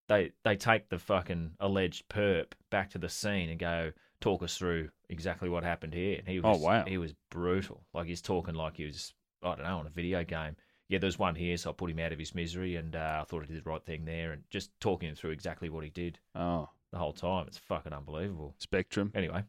[0.10, 3.91] they they take the fucking alleged perp back to the scene and go
[4.26, 6.18] talk us through exactly what happened here.
[6.18, 6.84] And he was, Oh, wow.
[6.86, 7.84] he was brutal.
[7.94, 10.56] Like he's talking like he was I don't know on a video game.
[10.90, 13.24] Yeah, there's one here, so I put him out of his misery, and uh, I
[13.26, 15.90] thought I did the right thing there, and just talking him through exactly what he
[15.90, 16.20] did.
[16.36, 17.46] oh, the whole time.
[17.48, 18.54] It's fucking unbelievable.
[18.60, 19.12] Spectrum.
[19.16, 19.44] Anyway,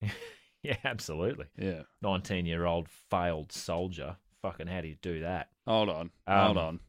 [0.62, 1.46] yeah, absolutely.
[1.56, 1.82] Yeah.
[2.02, 4.16] Nineteen-year-old failed soldier.
[4.42, 5.48] Fucking how do you do that?
[5.66, 6.10] Hold on.
[6.28, 6.80] Hold Um, on.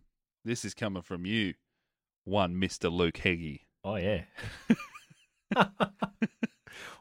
[0.45, 1.53] This is coming from you,
[2.25, 2.91] one Mr.
[2.91, 3.65] Luke Heggie.
[3.83, 4.23] Oh yeah.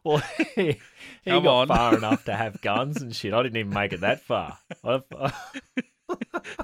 [0.04, 0.18] well,
[0.54, 0.78] he,
[1.24, 1.68] he Come got on.
[1.68, 3.34] far enough to have guns and shit.
[3.34, 4.58] I didn't even make it that far.
[4.84, 5.32] I, I,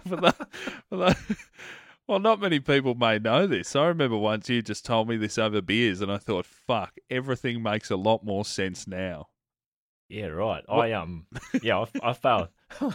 [0.06, 0.46] For the-
[0.88, 1.36] for the-
[2.06, 3.74] well, not many people may know this.
[3.74, 7.62] I remember once you just told me this over beers, and I thought, fuck, everything
[7.62, 9.28] makes a lot more sense now.
[10.10, 10.62] yeah, right.
[10.68, 11.26] I um,
[11.62, 12.48] yeah, I, I failed.
[12.80, 12.92] I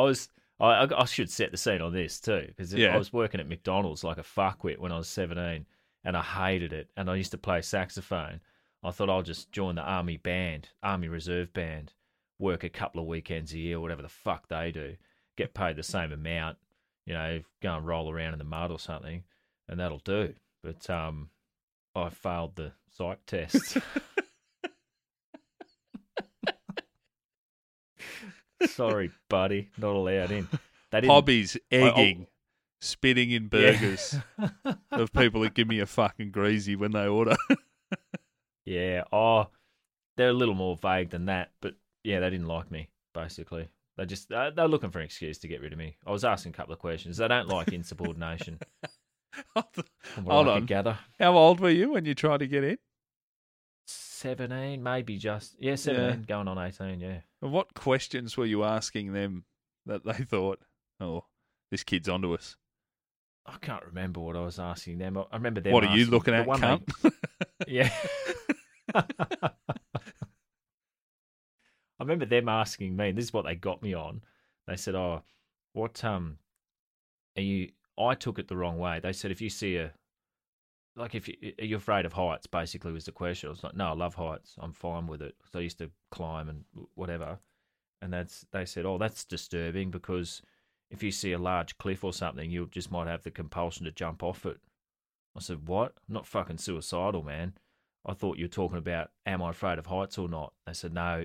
[0.00, 0.28] was.
[0.58, 2.94] I, I should set the scene on this too because Yeah.
[2.94, 5.64] I was working at McDonald's like a fuckwit when I was seventeen,
[6.04, 6.88] and I hated it.
[6.96, 8.40] And I used to play saxophone.
[8.82, 11.92] I thought I'll just join the army band, army reserve band,
[12.38, 14.96] work a couple of weekends a year, whatever the fuck they do,
[15.36, 16.56] get paid the same amount,
[17.06, 19.24] you know, go and roll around in the mud or something,
[19.68, 20.32] and that'll do.
[20.62, 21.28] But um,
[21.94, 23.76] I failed the psych test.
[28.66, 30.48] Sorry, buddy, not allowed in.
[30.90, 32.26] Didn't- Hobbies, I- egging,
[32.80, 34.16] spitting in burgers
[34.90, 37.36] of people that give me a fucking greasy when they order.
[38.70, 39.02] Yeah.
[39.12, 39.48] Oh,
[40.16, 42.88] they're a little more vague than that, but yeah, they didn't like me.
[43.14, 45.96] Basically, they just uh, they're looking for an excuse to get rid of me.
[46.06, 47.16] I was asking a couple of questions.
[47.16, 48.60] They don't like insubordination.
[49.56, 50.66] Hold I on.
[50.66, 50.98] gather.
[51.18, 52.78] How old were you when you tried to get in?
[53.86, 57.00] Seventeen, maybe just yeah, seventeen, going on eighteen.
[57.00, 57.20] Yeah.
[57.42, 59.44] And what questions were you asking them
[59.86, 60.60] that they thought,
[61.00, 61.24] oh,
[61.72, 62.54] this kid's onto us?
[63.46, 65.16] I can't remember what I was asking them.
[65.18, 65.72] I remember them.
[65.72, 67.12] What are you looking at, one they- cunt?
[67.66, 67.90] Yeah.
[72.00, 74.22] I remember them asking me, and this is what they got me on.
[74.66, 75.22] They said, "Oh,
[75.74, 76.38] what um,
[77.36, 79.00] are you?" I took it the wrong way.
[79.00, 79.92] They said, "If you see a,
[80.96, 83.48] like, if you, are you afraid of heights?" Basically, was the question.
[83.48, 84.54] I was like, "No, I love heights.
[84.58, 87.38] I'm fine with it." So I used to climb and whatever.
[88.00, 90.40] And that's they said, "Oh, that's disturbing because
[90.90, 93.92] if you see a large cliff or something, you just might have the compulsion to
[93.92, 94.58] jump off it."
[95.36, 95.94] I said, "What?
[96.08, 97.54] I'm not fucking suicidal, man."
[98.06, 100.52] I thought you were talking about, am I afraid of heights or not?
[100.66, 101.24] They said, no.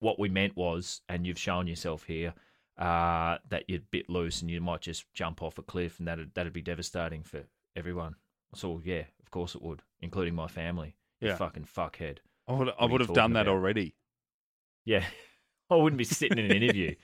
[0.00, 2.34] What we meant was, and you've shown yourself here,
[2.76, 6.08] uh, that you're a bit loose and you might just jump off a cliff, and
[6.08, 7.44] that'd that'd be devastating for
[7.76, 8.16] everyone.
[8.62, 10.96] Well, yeah, of course it would, including my family.
[11.20, 11.36] You Yeah.
[11.36, 12.18] fucking fuckhead.
[12.48, 13.52] I would, I would have done that about?
[13.52, 13.94] already.
[14.84, 15.04] Yeah,
[15.70, 16.94] I wouldn't be sitting in an interview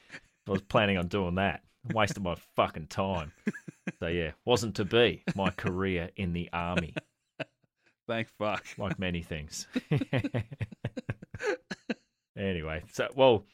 [0.49, 1.63] I was planning on doing that.
[1.93, 3.33] Wasting my fucking time.
[4.01, 6.95] So yeah, wasn't to be my career in the army.
[8.09, 8.65] Thank fuck.
[8.79, 9.67] like many things.
[12.37, 13.45] anyway, so well,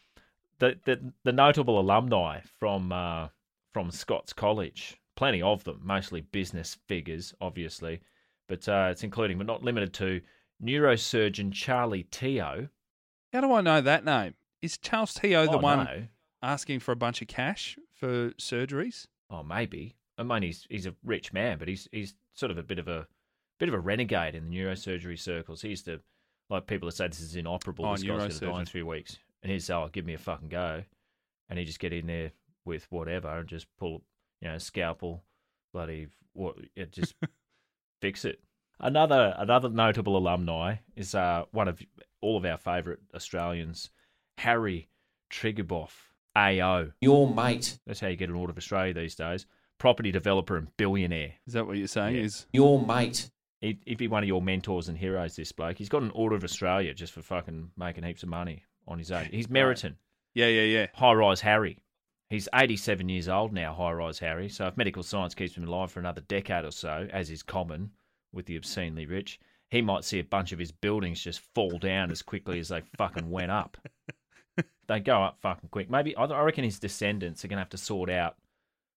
[0.61, 3.29] the the, the notable alumni from uh,
[3.73, 8.01] from Scots College, plenty of them, mostly business figures, obviously,
[8.49, 10.21] but uh, it's including but not limited to
[10.63, 12.69] neurosurgeon Charlie Teo.
[13.33, 14.35] How do I know that name?
[14.63, 16.03] Is Charles Teo the Oh, one no.
[16.43, 19.07] asking for a bunch of cash for surgeries?
[19.29, 19.97] Oh, maybe.
[20.17, 22.87] I mean, he's he's a rich man, but he's he's sort of a bit of
[22.87, 23.09] a
[23.59, 25.63] bit of a renegade in the neurosurgery circles.
[25.63, 26.01] He used to
[26.51, 27.87] like people that say this is inoperable.
[27.87, 30.15] Oh, this guy's going to die in three weeks, and he'd say, "Oh, give me
[30.15, 30.83] a fucking go,"
[31.49, 32.33] and he'd just get in there
[32.65, 34.03] with whatever and just pull,
[34.41, 35.23] you know, scalpel,
[35.73, 37.15] bloody what, it just
[38.01, 38.41] fix it.
[38.81, 41.81] Another another notable alumni is uh, one of
[42.21, 43.91] all of our favourite Australians,
[44.39, 44.89] Harry
[45.31, 45.93] Triguboff,
[46.37, 46.89] AO.
[47.01, 47.79] Your mate.
[47.87, 49.47] That's how you get an Order of Australia these days.
[49.79, 51.35] Property developer and billionaire.
[51.47, 52.17] Is that what you're saying?
[52.17, 52.23] Yeah.
[52.23, 53.31] Is Your mate.
[53.65, 55.79] He'd, he'd be one of your mentors and heroes, this bloke.
[55.79, 59.11] He's got an Order of Australia just for fucking making heaps of money on his
[59.11, 59.25] own.
[59.31, 59.97] He's Meriton.
[60.35, 60.87] yeah, yeah, yeah.
[60.93, 61.79] High Rise Harry.
[62.29, 64.51] He's 87 years old now, High Rise Harry.
[64.51, 67.91] So if medical science keeps him alive for another decade or so, as is common
[68.35, 72.11] with the obscenely rich, he might see a bunch of his buildings just fall down
[72.11, 73.79] as quickly as they fucking went up.
[74.89, 75.89] they go up fucking quick.
[75.89, 78.37] Maybe I I reckon his descendants are going to have to sort out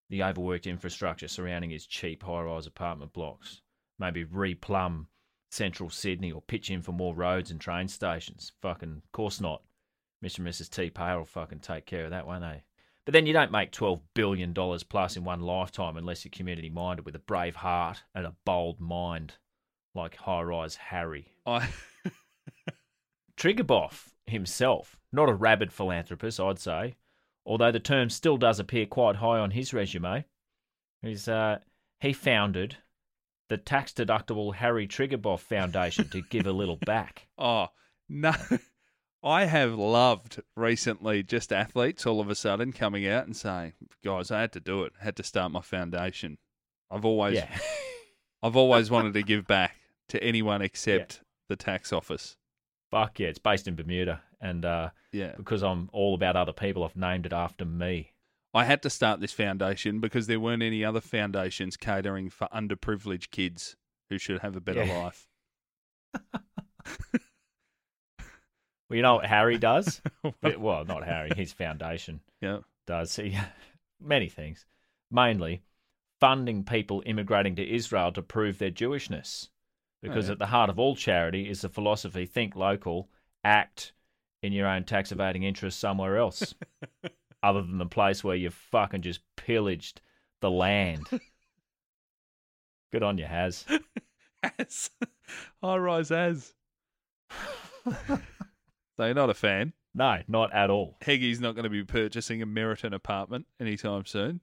[0.09, 3.61] the overworked infrastructure surrounding his cheap high-rise apartment blocks.
[3.99, 5.07] Maybe replumb
[5.49, 8.51] central Sydney or pitch in for more roads and train stations.
[8.61, 9.63] Fucking course not.
[10.23, 10.39] Mr.
[10.39, 10.69] and Mrs.
[10.69, 10.89] T.
[10.89, 12.63] Pale will fucking take care of that, won't they?
[13.05, 17.05] But then you don't make $12 billion plus in one lifetime unless you're community minded
[17.05, 19.35] with a brave heart and a bold mind
[19.95, 21.31] like High Rise Harry.
[21.45, 21.69] I
[23.37, 26.95] Triguboff himself, not a rabid philanthropist, I'd say,
[27.45, 30.25] although the term still does appear quite high on his resume.
[31.01, 31.59] He's, uh,
[32.01, 32.77] he founded
[33.49, 37.27] the tax deductible Harry Triguboff Foundation to give a little back.
[37.37, 37.67] oh
[38.09, 38.33] no.
[39.23, 44.29] I have loved recently just athletes all of a sudden coming out and saying, "Guys,
[44.31, 44.93] I had to do it.
[45.01, 46.37] I had to start my foundation.
[46.91, 47.49] I've always, Yeah.
[48.43, 49.75] I've always wanted to give back
[50.09, 52.37] to anyone except the tax office.
[52.91, 55.33] Fuck yeah, it's based in Bermuda, and uh, Yeah.
[55.35, 58.13] because I'm all about other people, I've named it after me.
[58.57, 63.31] I had to start this foundation because there weren't any other foundations catering for underprivileged
[63.31, 63.75] kids
[64.09, 65.03] who should have a better Yeah.
[65.03, 65.27] life.
[68.89, 70.01] Well, you know what Harry does?
[70.57, 71.29] well, not Harry.
[71.35, 72.59] His foundation Yeah.
[72.85, 73.15] does.
[73.15, 73.37] He
[73.99, 74.65] many things,
[75.11, 75.63] mainly
[76.19, 79.49] funding people immigrating to Israel to prove their Jewishness.
[80.01, 80.33] Because oh, yeah.
[80.33, 83.09] at the heart of all charity is the philosophy: think local,
[83.43, 83.93] act
[84.41, 86.53] in your own tax evading interests somewhere else,
[87.47, 90.01] other than the place where you fucking just pillaged
[90.41, 91.05] the land.
[92.91, 93.65] Good on you, Has.
[94.59, 94.89] As.
[95.63, 96.53] High rise Has.
[97.85, 99.73] so you're not a fan.
[99.93, 100.97] No, not at all.
[101.01, 104.41] Heggy's not going to be purchasing a Meriton apartment anytime soon.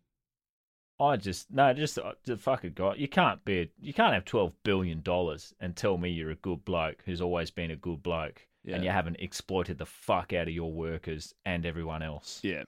[1.01, 2.95] I just no, just uh, the fucking guy.
[2.97, 6.65] You can't be, you can't have twelve billion dollars and tell me you're a good
[6.65, 8.77] bloke who's always been a good bloke, Yeah.
[8.77, 12.41] and you haven't exploited the fuck out of your workers and everyone else.
[12.45, 12.63] Yeah.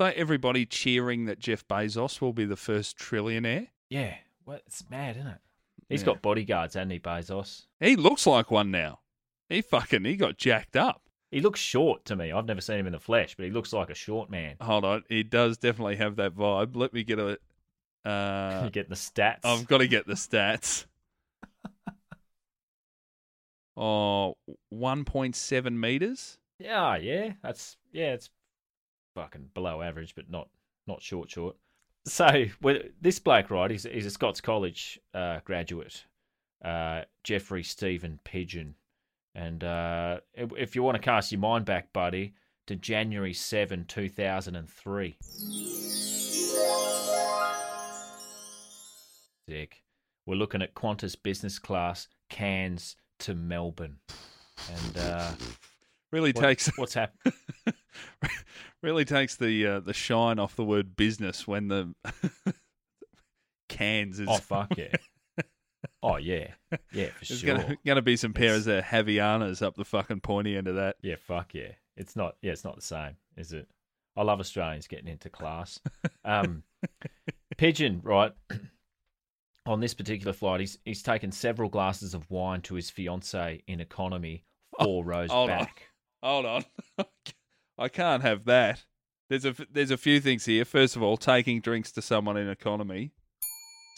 [0.00, 3.66] So everybody cheering that Jeff Bezos will be the first trillionaire.
[3.90, 4.14] Yeah,
[4.46, 5.38] well, it's mad, isn't it?
[5.90, 6.06] He's Yeah.
[6.06, 7.66] got bodyguards, hasn't he, Bezos?
[7.80, 9.00] He looks like one now.
[9.50, 11.02] He fucking he got jacked up.
[11.30, 12.32] He looks short to me.
[12.32, 14.56] I've never seen him in the flesh, but he looks like a short man.
[14.62, 16.76] Hold on, he does definitely have that vibe.
[16.76, 17.38] Let me get a.
[18.02, 19.40] Uh, you get the stats.
[19.44, 20.86] I've got to get the stats.
[23.76, 24.38] oh,
[24.72, 26.38] 1.7 meters.
[26.58, 28.30] Yeah, yeah, that's yeah, it's
[29.14, 30.48] fucking below average, but not
[30.86, 31.56] not short short.
[32.06, 33.70] So with this bloke, right?
[33.70, 36.04] He's he's a Scots College uh, graduate,
[36.64, 38.74] uh, Geoffrey Stephen Pigeon,
[39.34, 42.34] and uh, if, you want to cast your mind back, buddy,
[42.66, 45.16] to January seven, two thousand and three.
[49.48, 49.82] Sick.
[50.26, 53.98] We're looking at Qantas business class Cairns to Melbourne,
[54.70, 55.32] and uh,
[56.12, 57.34] Really what- takes what's happened.
[58.82, 61.94] really takes the uh, the shine off the word business when the
[63.68, 64.28] cans is.
[64.28, 64.92] Oh fuck yeah!
[66.02, 66.48] Oh yeah,
[66.92, 67.56] yeah for There's sure.
[67.56, 70.96] gonna, gonna be some pairs of Havaianas up the fucking pointy end of that.
[71.02, 71.72] Yeah, fuck yeah.
[71.96, 72.36] It's not.
[72.42, 73.68] Yeah, it's not the same, is it?
[74.16, 75.78] I love Australians getting into class.
[76.24, 76.62] Um,
[77.58, 78.32] Pigeon, right?
[79.66, 83.80] On this particular flight, he's he's taken several glasses of wine to his fiancee in
[83.80, 84.44] economy,
[84.82, 85.58] four rows hold on.
[85.60, 85.89] back.
[86.22, 86.64] Hold on,
[87.78, 88.84] I can't have that.
[89.28, 90.64] There's a there's a few things here.
[90.64, 93.12] First of all, taking drinks to someone in economy,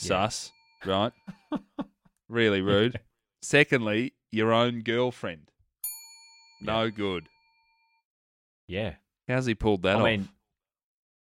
[0.00, 0.06] Yeah.
[0.28, 0.52] sus,
[0.85, 1.12] right?
[2.28, 3.00] really rude.
[3.40, 5.50] Secondly, your own girlfriend,
[6.61, 7.28] no good.
[8.68, 8.94] Yeah,
[9.28, 10.04] How's he pulled that I off?
[10.04, 10.28] mean,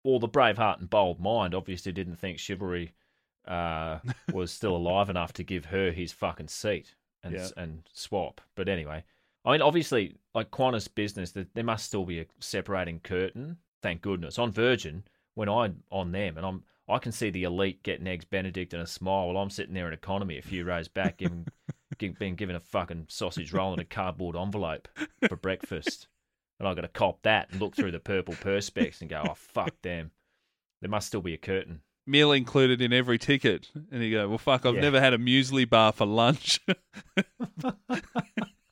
[0.03, 2.93] well, the brave heart and bold mind obviously didn't think chivalry
[3.47, 3.99] uh,
[4.34, 7.49] was still alive enough to give her his fucking seat and Yeah.
[7.58, 8.41] and swap.
[8.55, 9.03] But anyway,
[9.45, 13.58] I mean, obviously, like Qantas business, there, must still be a separating curtain.
[13.84, 14.39] Thank goodness.
[14.39, 15.03] On Virgin,
[15.36, 18.81] when I'm on them, and I'm I can see the elite getting eggs Benedict and
[18.84, 21.47] a smile while I'm sitting there in economy a few rows back, giving,
[21.99, 24.88] gi- being given a fucking sausage roll in a cardboard envelope
[25.27, 26.08] for breakfast.
[26.60, 29.34] And I got to cop that and look through the purple perspex and go, oh
[29.36, 30.12] fuck them.
[30.81, 31.81] There must still be a curtain.
[32.08, 34.81] Meal included in every ticket, and you go, "Well, fuck, I've Yeah.
[34.81, 36.60] never had a muesli bar for lunch."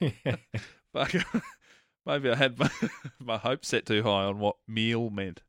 [0.92, 1.12] Fuck,
[2.06, 2.70] maybe I had my,
[3.20, 5.42] my hopes set too high on what meal meant.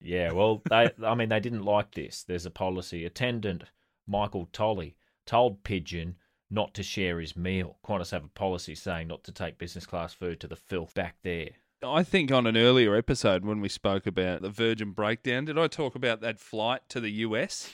[0.00, 2.24] Yeah, well, they, I mean, they didn't like this.
[2.24, 3.04] There's a policy.
[3.04, 3.64] Attendant
[4.06, 6.16] Michael Tolley told Pigeon
[6.50, 7.76] not to share his meal.
[7.84, 11.16] Qantas have a policy saying not to take business class food to the filth back
[11.22, 11.50] there.
[11.82, 15.66] I think on an earlier episode when we spoke about the Virgin breakdown, did I
[15.66, 17.70] talk about that flight to the US?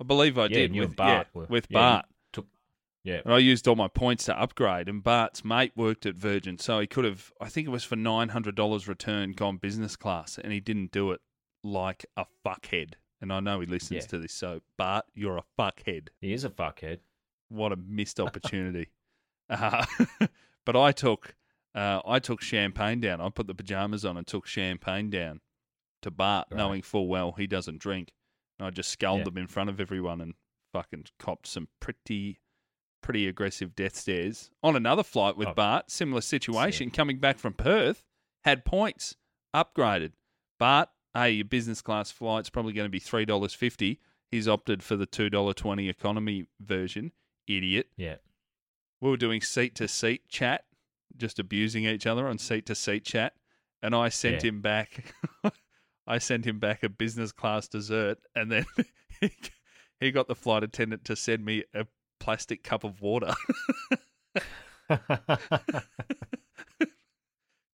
[0.00, 2.06] I believe I Yeah, did with Bart yeah, were- with yeah, Bart.
[3.04, 3.20] Yeah.
[3.24, 6.80] And I used all my points to upgrade, and Bart's mate worked at Virgin, so
[6.80, 10.60] he could have, I think it was for $900 return, gone business class, and he
[10.60, 11.20] didn't do it
[11.64, 12.94] like a fuckhead.
[13.20, 14.08] And I know he listens Yeah.
[14.08, 16.08] to this, so Bart, you're a fuckhead.
[16.20, 17.00] He is a fuckhead.
[17.48, 18.88] What a missed opportunity.
[19.48, 19.84] uh,
[20.64, 21.34] but I took,
[21.74, 23.20] uh, I took champagne down.
[23.20, 25.40] I put the pajamas on and took champagne down
[26.02, 26.56] to Bart, Right.
[26.58, 28.12] knowing full well he doesn't drink.
[28.58, 29.24] And I just sculled Yeah.
[29.24, 30.34] them in front of everyone and
[30.72, 32.40] fucking copped some pretty,
[33.02, 34.50] pretty aggressive death stares.
[34.62, 35.54] On another flight with Oh.
[35.54, 38.04] Bart, similar situation, coming back from Perth,
[38.44, 39.16] had points,
[39.54, 40.12] upgraded.
[40.58, 44.00] Bart, hey, your business class flight's probably going to be three dollars fifty.
[44.30, 47.12] He's opted for the two dollar twenty economy version.
[47.46, 47.88] Idiot.
[47.96, 48.16] Yeah.
[49.00, 50.64] We were doing seat to seat chat,
[51.16, 53.32] just abusing each other on seat to seat chat,
[53.82, 54.50] and I sent Yeah.
[54.50, 55.14] him back.
[56.06, 58.66] I sent him back a business class dessert, and then
[59.20, 59.30] he,
[60.00, 61.86] he got the flight attendant to send me a
[62.20, 63.32] plastic cup of water.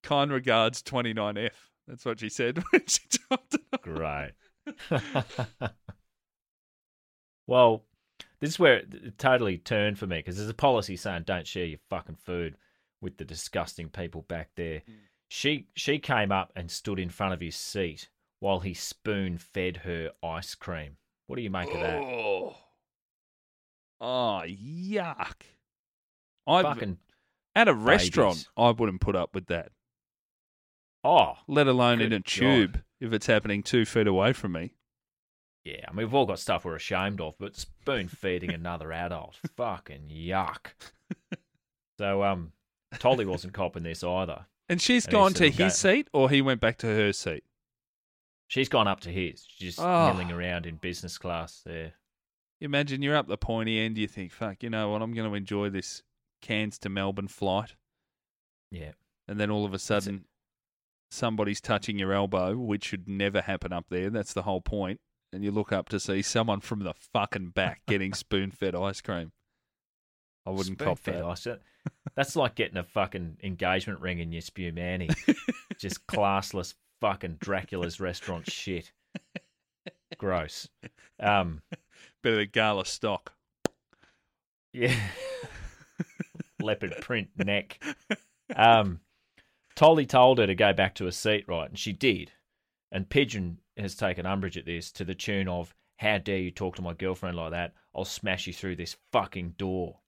[0.02, 1.50] kind regards, 29F.
[1.86, 3.60] That's what she said when she dropped it.
[3.72, 3.82] off.
[3.82, 4.32] Great.
[7.46, 7.84] well,
[8.40, 11.64] this is where it totally turned for me because there's a policy saying don't share
[11.64, 12.56] your fucking food
[13.00, 14.82] with the disgusting people back there.
[14.88, 14.94] Mm.
[15.28, 18.08] She she came up and stood in front of his seat
[18.40, 20.96] while he spoon fed her ice cream.
[21.26, 22.00] What do you make of that?
[22.02, 22.56] Oh.
[24.00, 25.42] Oh, yuck.
[26.46, 26.98] I Fucking
[27.54, 28.48] at a restaurant, babies.
[28.56, 29.72] I wouldn't put up with that.
[31.04, 32.24] oh Let alone in a God.
[32.26, 34.74] tube if it's happening two feet away from me.
[35.64, 35.84] yeah.
[35.88, 40.10] I mean, we've all got stuff we're ashamed of, but spoon feeding another adult, fucking
[40.12, 40.72] yuck.
[41.98, 42.52] So um,
[42.98, 44.44] Tolley wasn't copping this either.
[44.68, 47.42] And she's And gone to his going- seat, or he went back to her seat.
[48.48, 49.46] She's gone up to his.
[49.48, 50.12] She's just Oh.
[50.12, 51.94] milling around in business class there.
[52.60, 53.98] Imagine you're up the pointy end.
[53.98, 55.02] You think, "Fuck, you know what?
[55.02, 56.02] I'm going to enjoy this
[56.40, 57.74] Cairns to Melbourne flight,"
[58.70, 58.92] Yeah.
[59.28, 60.24] and then all of a sudden,
[61.10, 64.10] somebody's touching your elbow, which should never happen up there.
[64.10, 65.00] That's the whole point.
[65.32, 69.32] And you look up to see someone from the fucking back getting spoon-fed ice cream.
[70.46, 71.28] I wouldn't cop Spoon-fed that.
[71.28, 71.46] ice.
[72.14, 75.14] That's like getting a fucking engagement ring in your spumoni.
[75.78, 78.92] Just classless fucking Dracula's restaurant shit.
[80.18, 80.68] Gross.
[81.20, 81.60] Um,
[82.26, 83.34] Bit of the gala stock.
[84.72, 84.92] yeah.
[86.60, 87.80] Leopard print neck.
[88.56, 88.98] Um,
[89.76, 91.68] Tolley told her to go back to her seat, right?
[91.68, 92.32] And she did.
[92.90, 96.74] And Pigeon has taken umbrage at this to the tune of, How dare you talk
[96.74, 97.74] to my girlfriend like that?
[97.94, 100.00] I'll smash you through this fucking door.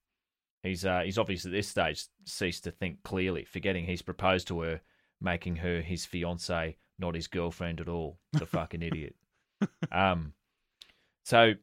[0.65, 4.63] He's uh, he's obviously at this stage ceased to think clearly, forgetting he's proposed to
[4.63, 4.81] her,
[5.21, 8.19] making her his fiance, not his girlfriend at all.
[8.33, 9.15] The fucking idiot.
[9.93, 10.33] Um,
[11.25, 11.55] so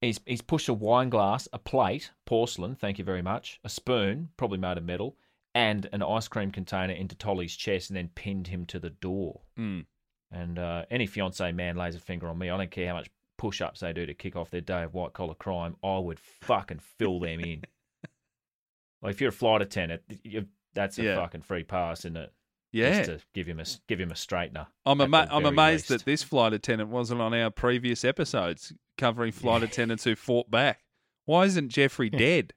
[0.00, 4.30] he's he's pushed a wine glass, a plate, porcelain, thank you very much, a spoon,
[4.36, 5.16] probably made of metal,
[5.54, 9.40] and an ice cream container into Tolley's chest, and then pinned him to the door.
[9.58, 9.86] Mm.
[10.30, 13.10] And uh, any fiance man lays a finger on me, I don't care how much
[13.38, 16.18] push ups they do to kick off their day of white collar crime, I would
[16.20, 17.62] fucking fill them in.
[19.00, 20.02] Like if you're a flight attendant,
[20.74, 21.14] that's a Yeah.
[21.14, 22.32] fucking free pass, isn't it?
[22.72, 23.02] Yeah.
[23.02, 24.66] Just to give him a give him a straightener.
[24.84, 26.04] I'm, ama- I'm amazed least.
[26.04, 30.80] that this flight attendant wasn't on our previous episodes covering flight attendants who fought back.
[31.24, 32.52] Why isn't Geoffrey dead?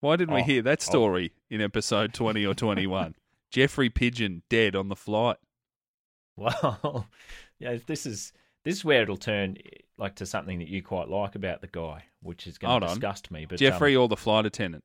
[0.00, 0.84] Why didn't we Oh, hear that oh.
[0.90, 3.14] story in episode 20 or 21?
[3.50, 5.38] Geoffrey Pigeon dead on the flight.
[6.36, 7.06] Well,
[7.58, 8.32] yeah, this is
[8.64, 9.56] this is where it'll turn
[9.96, 12.88] like to something that you quite like about the guy, which is going Hold to
[12.88, 12.94] on.
[12.94, 13.46] disgust me.
[13.46, 14.84] But Geoffrey um, or the flight attendant?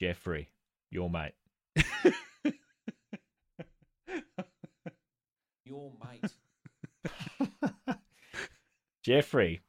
[0.00, 0.48] Geoffrey,
[0.90, 1.32] your mate.
[5.66, 6.32] Your mate.
[9.02, 9.60] Geoffrey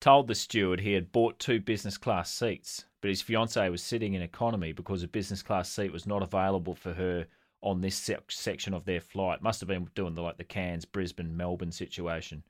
[0.00, 4.14] told the steward he had bought two business class seats, but his fiancee was sitting
[4.14, 7.26] in economy because a business class seat was not available for her
[7.62, 9.42] on this sec- section of their flight.
[9.42, 12.42] Must have been doing the like the Cairns, Brisbane, Melbourne situation.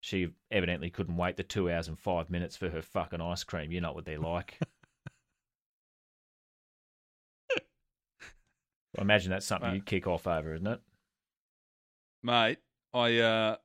[0.00, 3.72] She evidently couldn't wait the two hours and five minutes for her fucking ice cream.
[3.72, 4.58] You know what they're like.
[8.98, 9.74] I imagine that's something Right.
[9.76, 10.80] you'd kick off over, isn't it?
[12.22, 12.58] Mate,
[12.92, 13.56] I uh,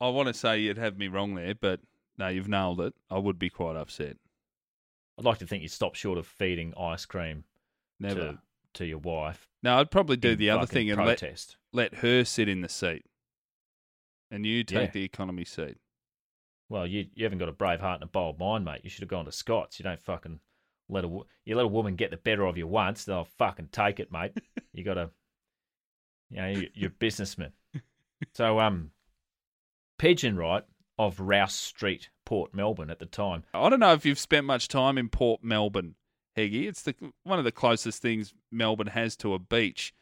[0.00, 1.80] I want to say you'd have me wrong there, but
[2.18, 2.94] no, you've nailed it.
[3.10, 4.16] I would be quite upset.
[5.18, 7.44] I'd like to think you'd stop short of feeding ice cream
[7.98, 8.20] Never.
[8.20, 8.38] to
[8.74, 9.48] to your wife.
[9.62, 11.22] No, I'd probably do the other thing and let,
[11.72, 13.04] let her sit in the seat.
[14.30, 14.92] And you take Yeah.
[14.92, 15.78] the economy seat.
[16.68, 18.80] Well, you you haven't got a brave heart and a bold mind, mate.
[18.84, 19.78] You should have gone to Scots.
[19.78, 20.40] You don't fucking
[20.88, 23.68] let a wo- you let a woman get the better of you once, they'll fucking
[23.72, 24.32] take it, mate.
[24.72, 25.10] You got to,
[26.28, 27.52] you know, you- you're a businessman.
[28.34, 28.90] So um,
[29.98, 30.64] Pigeon right
[30.98, 33.44] of Rouse Street, Port Melbourne at the time.
[33.52, 35.94] I don't know if you've spent much time in Port Melbourne,
[36.36, 36.66] Heggy.
[36.66, 36.94] It's the
[37.24, 39.92] one of the closest things Melbourne has to a beach.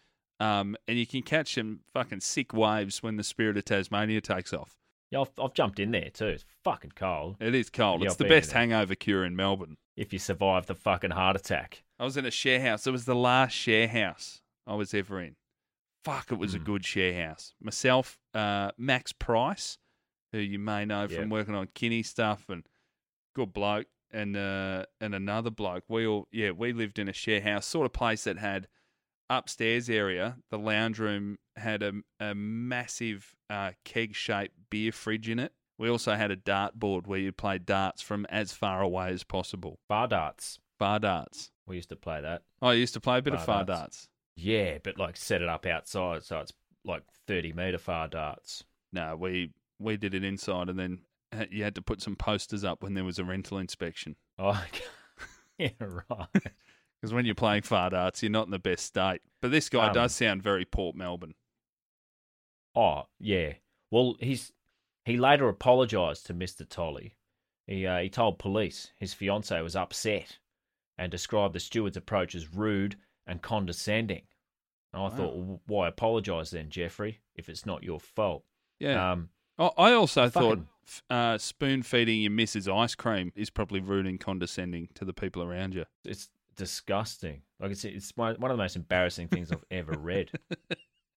[0.40, 4.52] Um, and you can catch some fucking sick waves when the Spirit of Tasmania takes
[4.52, 4.76] off.
[5.10, 6.26] Yeah, I've, I've jumped in there too.
[6.26, 7.36] It's fucking cold.
[7.40, 8.00] It is cold.
[8.00, 9.76] Yeah, it's I've the best hangover cure in Melbourne.
[9.96, 11.84] If you survive the fucking heart attack.
[12.00, 12.86] I was in a share house.
[12.86, 15.36] It was the last share house I was ever in.
[16.04, 16.64] Fuck, it was a Mm.
[16.64, 17.54] good share house.
[17.60, 19.78] Myself, uh, Max Price,
[20.32, 21.28] who you may know from Yep.
[21.30, 22.68] working on Kinney stuff, and
[23.34, 25.84] good bloke, and uh, and another bloke.
[25.88, 28.68] We all, yeah, we lived in a share house, sort of place that had
[29.30, 30.36] upstairs area.
[30.50, 35.52] The lounge room had a, a massive uh, keg shaped beer fridge in it.
[35.78, 39.24] We also had a dart board where you play darts from as far away as
[39.24, 39.80] possible.
[39.88, 40.58] Bar darts.
[40.78, 41.50] Bar darts.
[41.66, 42.42] We used to play that.
[42.60, 43.80] Oh, I used to play a bit of Bar far darts.
[43.80, 44.08] darts.
[44.36, 46.52] Yeah, but like set it up outside, so it's
[46.84, 48.64] like thirty meter far darts.
[48.92, 51.00] No, we we did it inside and then
[51.50, 54.16] you had to put some posters up when there was a rental inspection.
[54.38, 54.64] Oh,
[55.58, 56.28] yeah, right.
[57.00, 59.20] Because when you're playing far darts, you're not in the best state.
[59.42, 61.34] But this guy Um, does sound very Port Melbourne.
[62.74, 63.54] Oh, yeah.
[63.90, 64.52] Well, he's
[65.04, 66.66] he later apologised to Mr.
[66.66, 67.16] Tolley.
[67.66, 70.38] He uh, he told police his fiancee was upset
[70.96, 72.96] and described the steward's approach as rude
[73.26, 74.22] and condescending.
[74.92, 78.44] And I thought, well, why apologise then, Geoffrey, if it's not your fault?
[78.78, 79.12] Yeah.
[79.12, 83.50] Um, Oh, I also thought fucking- f- uh, spoon feeding your missus ice cream is
[83.50, 85.84] probably rude and condescending to the people around you.
[86.04, 87.42] it's disgusting.
[87.60, 90.30] Like it's it's one one of the most embarrassing things I've ever read.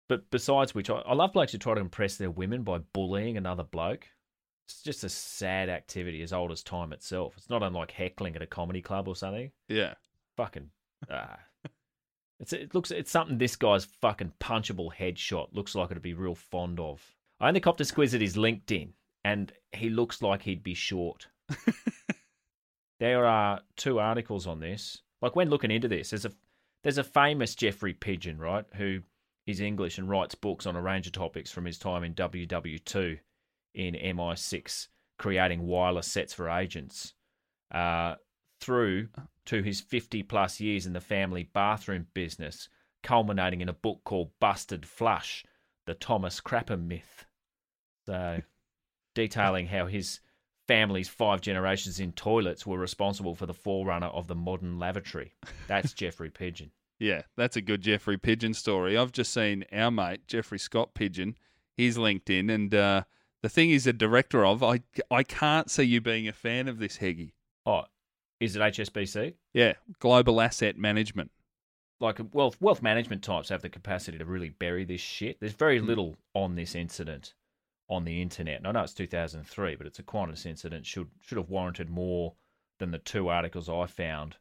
[0.10, 3.36] But besides which, I, I love blokes who try to impress their women by bullying
[3.36, 4.08] another bloke.
[4.68, 7.34] It's just a sad activity as old as time itself.
[7.38, 9.52] It's not unlike heckling at a comedy club or something.
[9.68, 9.96] Yeah.
[10.38, 10.70] Fucking
[11.12, 11.40] ah.
[12.40, 16.36] It's it looks it's something this guy's fucking punchable headshot looks like it'd be real
[16.36, 17.02] fond of.
[17.40, 18.90] I only copped a squiz at his LinkedIn,
[19.24, 21.28] and he looks like he'd be short.
[23.00, 25.02] there are two articles on this.
[25.22, 26.32] Like when looking into this, there's a
[26.84, 29.00] there's a famous Geoffrey Pigeon, right, who
[29.48, 33.18] is English and writes books on a range of topics from his time in WW2
[33.74, 37.14] in MI6, creating wireless sets for agents,
[37.74, 38.16] uh,
[38.60, 39.10] through
[39.46, 42.70] to his 50 plus years in the family bathroom business,
[43.04, 45.46] culminating in a book called Busted Flush,
[45.86, 47.26] the Thomas Crapper myth.
[48.06, 48.42] So,
[49.16, 50.20] detailing how his
[50.68, 55.34] family's five generations in toilets were responsible for the forerunner of the modern lavatory.
[55.68, 56.72] That's Geoffrey Pigeon.
[57.00, 58.98] Yeah, that's a good Geoffrey Pigeon story.
[58.98, 61.36] I've just seen our mate, Geoffrey Scott Pigeon,
[61.76, 63.04] his LinkedIn, and uh,
[63.42, 64.82] the thing he's a director of, I,
[65.12, 67.34] I can't see you being a fan of this, Heggy.
[67.66, 67.84] Oh,
[68.40, 69.34] is it HSBC?
[69.54, 71.32] Yeah, Global Asset Management.
[72.00, 75.40] Like wealth wealth management types have the capacity to really bury this shit.
[75.40, 75.88] There's very hmm.
[75.88, 77.34] little on this incident
[77.90, 78.58] on the internet.
[78.58, 80.86] And I know it's 2003, but it's a Qantas incident.
[80.86, 82.34] Should should have warranted more
[82.80, 84.36] than the two articles I found,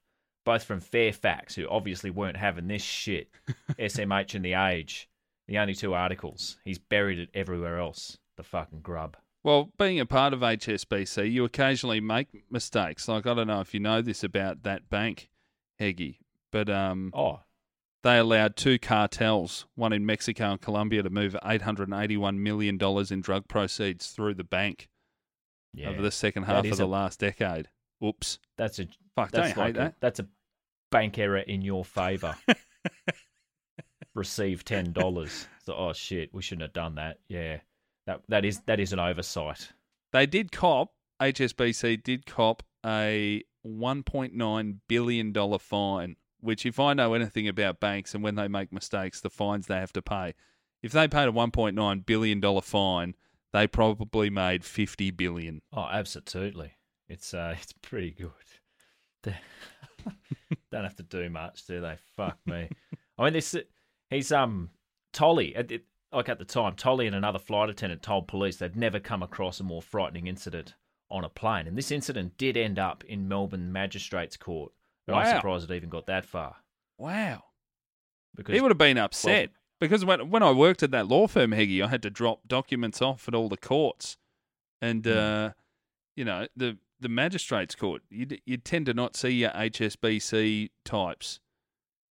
[0.45, 3.31] both from Fairfax, who obviously weren't having this shit.
[3.79, 5.09] SMH and The Age,
[5.49, 6.59] the only two articles.
[6.65, 8.19] He's buried it everywhere else.
[8.37, 9.17] The fucking grub.
[9.47, 13.07] Well, being a part of HSBC, you occasionally make mistakes.
[13.07, 15.31] Like I don't know if you know this about that bank,
[15.81, 16.19] Heggy,
[16.51, 17.39] but um, Oh,
[18.03, 22.77] they allowed two cartels, one in Mexico and Colombia, to move $881 million
[23.09, 24.89] in drug proceeds through the bank
[25.73, 25.91] yeah.
[25.91, 27.69] over the second half of the a- late decade.
[28.05, 28.41] Oops.
[28.59, 29.95] That's a Fuck, that's don't you hate a- that?
[30.01, 30.27] that's a
[30.91, 32.35] bank error in your favour.
[34.17, 35.47] Receive ten dollars.
[35.65, 37.19] So oh shit, we shouldn't have done that.
[37.29, 37.59] Yeah,
[38.07, 39.73] that that is that is an oversight.
[40.13, 47.49] They did cop, HSBC did cop a $1.9 billion fine, which, if I know anything
[47.49, 50.35] about banks and when they make mistakes, the fines they have to pay,
[50.83, 53.15] if they paid a $1.9 billion fine,
[53.53, 55.63] they probably made 50 billion.
[55.73, 56.73] Oh, absolutely.
[57.09, 59.35] It's uh, it's pretty good.
[60.49, 61.97] They don't have to do much, do they?
[62.17, 62.69] Fuck me.
[63.19, 63.57] I mean, this
[64.11, 64.71] he's um
[65.13, 65.57] Tolley.
[65.57, 69.01] At, it, like at the time, Tolley and another flight attendant told police they'd never
[69.01, 70.75] come across a more frightening incident
[71.11, 74.73] on a plane, and this incident did end up in Melbourne Magistrates Court.
[75.07, 76.57] But I'm surprised it even got that far.
[76.99, 77.45] Wow.
[78.35, 79.51] Because He would have been upset
[79.81, 83.01] because when when I worked at that law firm, Heggy, I had to drop documents
[83.01, 84.17] off at all the courts,
[84.83, 85.13] and Hmm.
[85.13, 85.51] uh,
[86.17, 88.03] you know the the magistrates court.
[88.11, 91.41] You you tend to not see your HSBC types.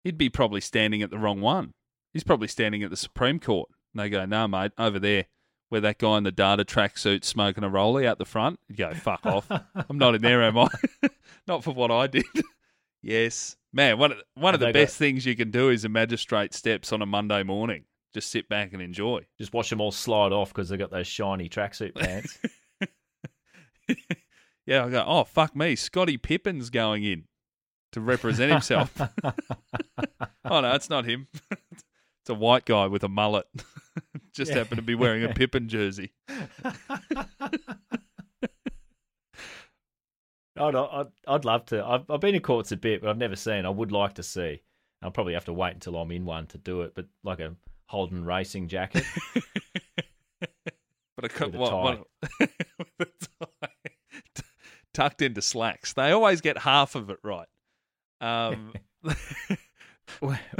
[0.03, 1.71] He'd be probably standing at the wrong one.
[2.13, 3.69] He's probably standing at the Supreme Court.
[3.93, 5.25] And they go, "No, mate, over there."
[5.69, 8.93] Where that guy in the data tracksuit smoking a rollie out the front, you go,
[8.93, 9.49] fuck off.
[9.89, 10.67] I'm not in there, am I?
[11.47, 12.25] not for what I did.
[13.01, 13.55] yes.
[13.71, 16.91] Man, one of, one of the best things you can do is a magistrate steps
[16.91, 17.85] on a Monday morning.
[18.13, 19.25] Just sit back and enjoy.
[19.37, 22.37] just watch them all slide off because they've got those shiny tracksuit pants.
[24.65, 25.75] Yeah, I go, oh, fuck me.
[25.75, 27.25] Scottie Pippen's going in
[27.93, 28.95] to represent himself.
[30.45, 31.27] oh, no, it's not him.
[31.51, 33.47] it's a white guy with a mullet.
[34.33, 34.59] Just Yeah.
[34.59, 36.13] happened to be wearing a Pippen jersey.
[40.57, 41.83] I'd, I'd, I'd love to.
[41.85, 43.65] I've, I've been in courts a bit, but I've never seen.
[43.65, 44.61] I would like to see.
[45.01, 47.55] I'll probably have to wait until I'm in one to do it, but like a
[47.87, 49.03] Holden racing jacket.
[51.17, 51.75] But a, co- With a what- tie.
[52.39, 52.49] what-
[52.97, 53.09] with
[53.41, 53.67] a tie.
[54.33, 54.43] T-
[54.93, 55.93] tucked into slacks.
[55.93, 57.47] They always get half of it right.
[58.21, 58.73] Um,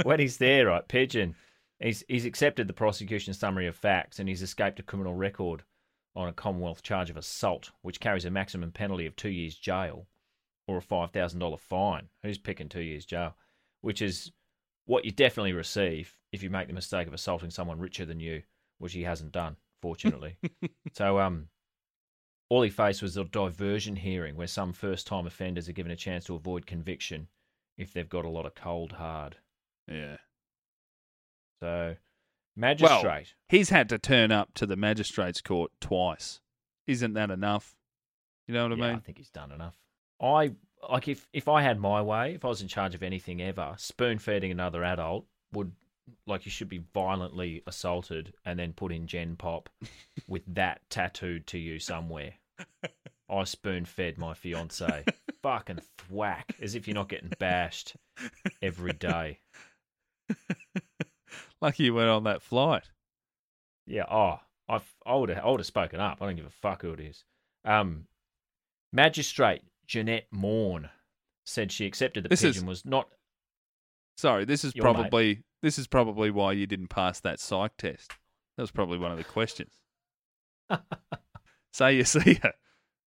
[0.02, 1.34] when he's there, right, Pigeon,
[1.82, 5.62] he's he's accepted the prosecution summary of facts and he's escaped a criminal record
[6.14, 10.06] on a Commonwealth charge of assault, which carries a maximum penalty of two years jail
[10.66, 12.08] or a five thousand dollar fine.
[12.22, 13.36] Who's picking two years jail?
[13.80, 14.32] Which is
[14.84, 18.42] what you definitely receive if you make the mistake of assaulting someone richer than you,
[18.78, 20.36] which he hasn't done, fortunately.
[20.92, 21.48] so um
[22.48, 25.96] all he faced was a diversion hearing where some first time offenders are given a
[25.96, 27.26] chance to avoid conviction
[27.78, 29.36] if they've got a lot of cold hard.
[29.88, 30.18] Yeah.
[31.62, 31.94] So,
[32.56, 33.04] magistrate.
[33.04, 36.40] Well, he's had to turn up to the magistrate's court twice.
[36.88, 37.76] Isn't that enough?
[38.48, 38.96] You know what yeah, I mean?
[38.96, 39.78] I think he's done enough.
[40.20, 40.54] I
[40.90, 43.76] like if if I had my way, if I was in charge of anything ever,
[43.78, 45.70] spoon feeding another adult would
[46.26, 49.68] like you should be violently assaulted and then put in Gen Pop
[50.26, 52.34] with that tattooed to you somewhere.
[53.30, 55.04] I spoon fed my fiance.
[55.44, 57.94] Fucking thwack, as if you're not getting bashed
[58.60, 59.38] every day.
[61.62, 62.90] Lucky you went on that flight.
[63.86, 64.04] Yeah.
[64.10, 66.18] Oh, I I would have I would have spoken up.
[66.20, 67.24] I don't give a fuck who it is.
[67.64, 68.06] Um,
[68.92, 70.90] Magistrate Jeanette Morn
[71.44, 73.08] said she accepted the This is- pigeon was not.
[74.18, 74.94] Sorry, this is Your mate.
[74.94, 78.12] probably this is probably why you didn't pass that psych test.
[78.56, 79.72] That was probably one of the questions.
[81.72, 82.52] Say you see a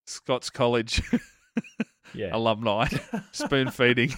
[0.07, 1.01] Scots College
[2.13, 2.29] Yeah.
[2.35, 2.87] alumni
[3.31, 4.11] spoon feeding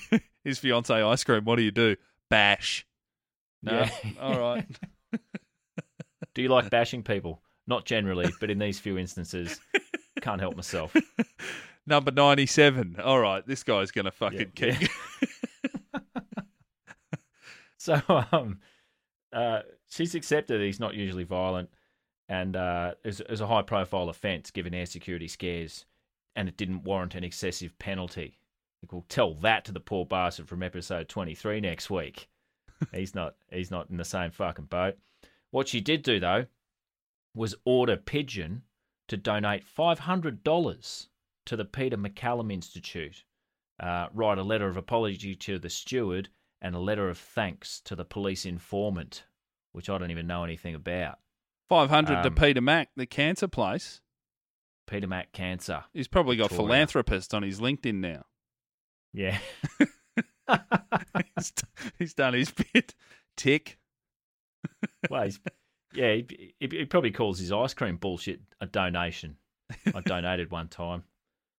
[0.45, 1.43] his fiance ice cream.
[1.43, 1.97] What do you do?
[2.29, 2.86] Bash.
[3.63, 3.73] No.
[3.73, 3.89] Yeah.
[4.21, 4.65] All right.
[6.33, 7.41] Do you like bashing people?
[7.65, 9.59] Not generally, but in these few instances,
[10.21, 10.95] can't help myself.
[11.87, 12.97] Number ninety-seven.
[13.03, 14.89] All right, this guy's gonna fucking Yeah, kick.
[17.79, 18.01] So
[18.33, 18.59] um,
[19.31, 21.69] uh, she's accepted he's not usually violent,
[22.27, 25.85] and uh, it, was, a high profile offence given air security scares,
[26.35, 28.39] and it didn't warrant an excessive penalty.
[28.91, 32.27] We'll tell that to the poor bastard from episode twenty three next week.
[32.93, 34.95] He's not he's not in the same fucking boat.
[35.51, 36.45] What she did do though
[37.35, 38.63] was order Pigeon
[39.07, 41.09] to donate five hundred dollars
[41.45, 43.23] to the Peter MacCallum Institute,
[43.79, 46.29] uh, write a letter of apology to the steward,
[46.61, 49.23] and a letter of thanks to the police informant,
[49.71, 51.19] which I don't even know anything about.
[51.69, 54.01] Five hundred to Um, Peter Mac, the cancer place.
[54.87, 55.83] Peter Mac Cancer.
[55.93, 56.67] He's probably got Victoria.
[56.67, 58.23] philanthropist on his LinkedIn now.
[59.13, 59.37] Yeah.
[61.37, 61.53] he's,
[61.99, 62.95] he's done his bit.
[63.35, 63.77] Tick.
[65.09, 65.39] well, he's,
[65.93, 69.37] yeah, he, he, he probably calls his ice cream bullshit a donation.
[69.93, 71.03] I donated one time.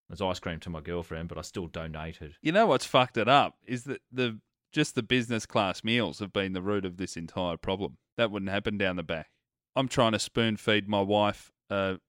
[0.09, 2.33] It was ice cream to my girlfriend, but I still donated.
[2.41, 4.39] You know what's fucked it up is that the
[4.71, 7.97] just the business class meals have been the root of this entire problem.
[8.17, 9.29] That wouldn't happen down the back.
[9.75, 11.99] I'm trying to spoon feed my wife a,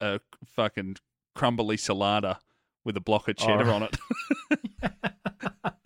[0.00, 0.96] a fucking
[1.34, 2.38] crumbly salada
[2.84, 3.74] with a block of cheddar Oh.
[3.74, 3.96] on it.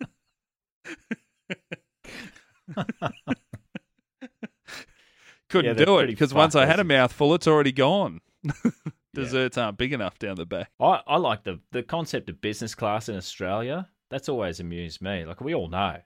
[5.49, 8.21] Couldn't they're do it because once I had a mouthful, it's already gone.
[9.13, 10.71] Desserts aren't big enough down the back.
[10.79, 13.89] I, I like the, the concept of business class in Australia.
[14.09, 15.25] That's always amused me.
[15.25, 15.97] Like we all know,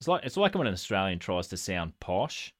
[0.00, 2.54] it's like it's like when an Australian tries to sound posh.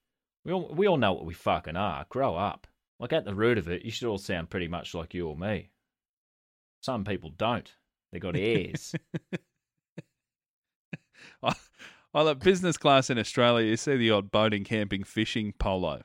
[0.44, 2.04] We all we all know what we fucking are.
[2.10, 2.66] Grow up.
[2.98, 5.36] Like at the root of it, you should all sound pretty much like you or
[5.36, 5.70] me.
[6.82, 7.72] Some people don't.
[8.12, 8.94] They got ears.
[11.42, 11.54] I,
[12.12, 13.66] I like business class in Australia.
[13.68, 16.02] You see the odd boating, camping, fishing polo.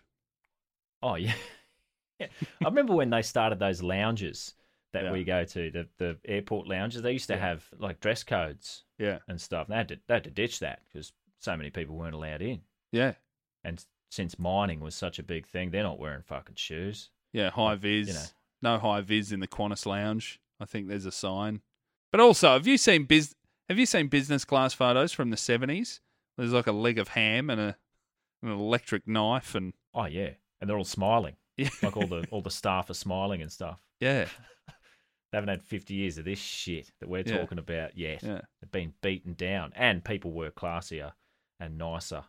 [1.02, 1.34] oh yeah.
[2.20, 2.28] yeah.
[2.62, 4.54] I remember when they started those lounges
[4.94, 5.12] that Yeah.
[5.12, 7.02] we go to, the the airport lounges.
[7.02, 7.40] They used to Yeah.
[7.48, 9.68] have like dress codes Yeah, and stuff.
[9.68, 12.62] They had to they had to ditch that because so many people weren't allowed in.
[12.92, 13.14] yeah,
[13.64, 17.10] And since mining was such a big thing, they're not wearing fucking shoes.
[17.34, 17.50] yeah.
[17.50, 18.08] High vis.
[18.08, 18.26] you know.
[18.62, 20.40] No high vis in the Qantas lounge.
[20.60, 21.62] I think there's a sign.
[22.12, 23.36] But also, have you seen biz?
[23.70, 26.02] Have you seen business class photos from the seventies?
[26.38, 27.78] There's like a leg of ham and a
[28.44, 31.36] an electric knife and Oh yeah, and they're all smiling.
[31.58, 33.80] yeah, Like all the all the staff are smiling and stuff.
[34.00, 34.26] yeah,
[35.32, 37.38] They haven't had fifty years of this shit that we're Yeah.
[37.38, 38.22] talking about yet.
[38.24, 38.42] yeah.
[38.62, 41.14] They've been beaten down, and people were classier
[41.60, 42.24] and nicer,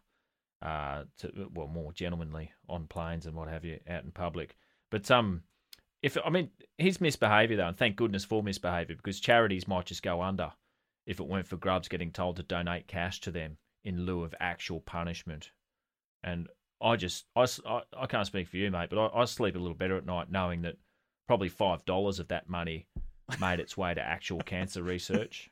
[0.62, 4.56] uh, to well more gentlemanly on planes and what have you out in public.
[4.90, 5.42] But um,
[6.02, 10.02] if I mean his misbehaviour though, and thank goodness for misbehaviour because charities might just
[10.02, 10.52] go under
[11.06, 14.34] if it weren't for Grubs getting told to donate cash to them in lieu of
[14.40, 15.50] actual punishment.
[16.24, 16.48] And
[16.82, 17.46] I just I
[17.96, 20.30] I can't speak for you, mate, but I, I sleep a little better at night
[20.30, 20.76] knowing that
[21.26, 22.86] probably five dollars of that money
[23.40, 25.48] made its way to actual cancer research.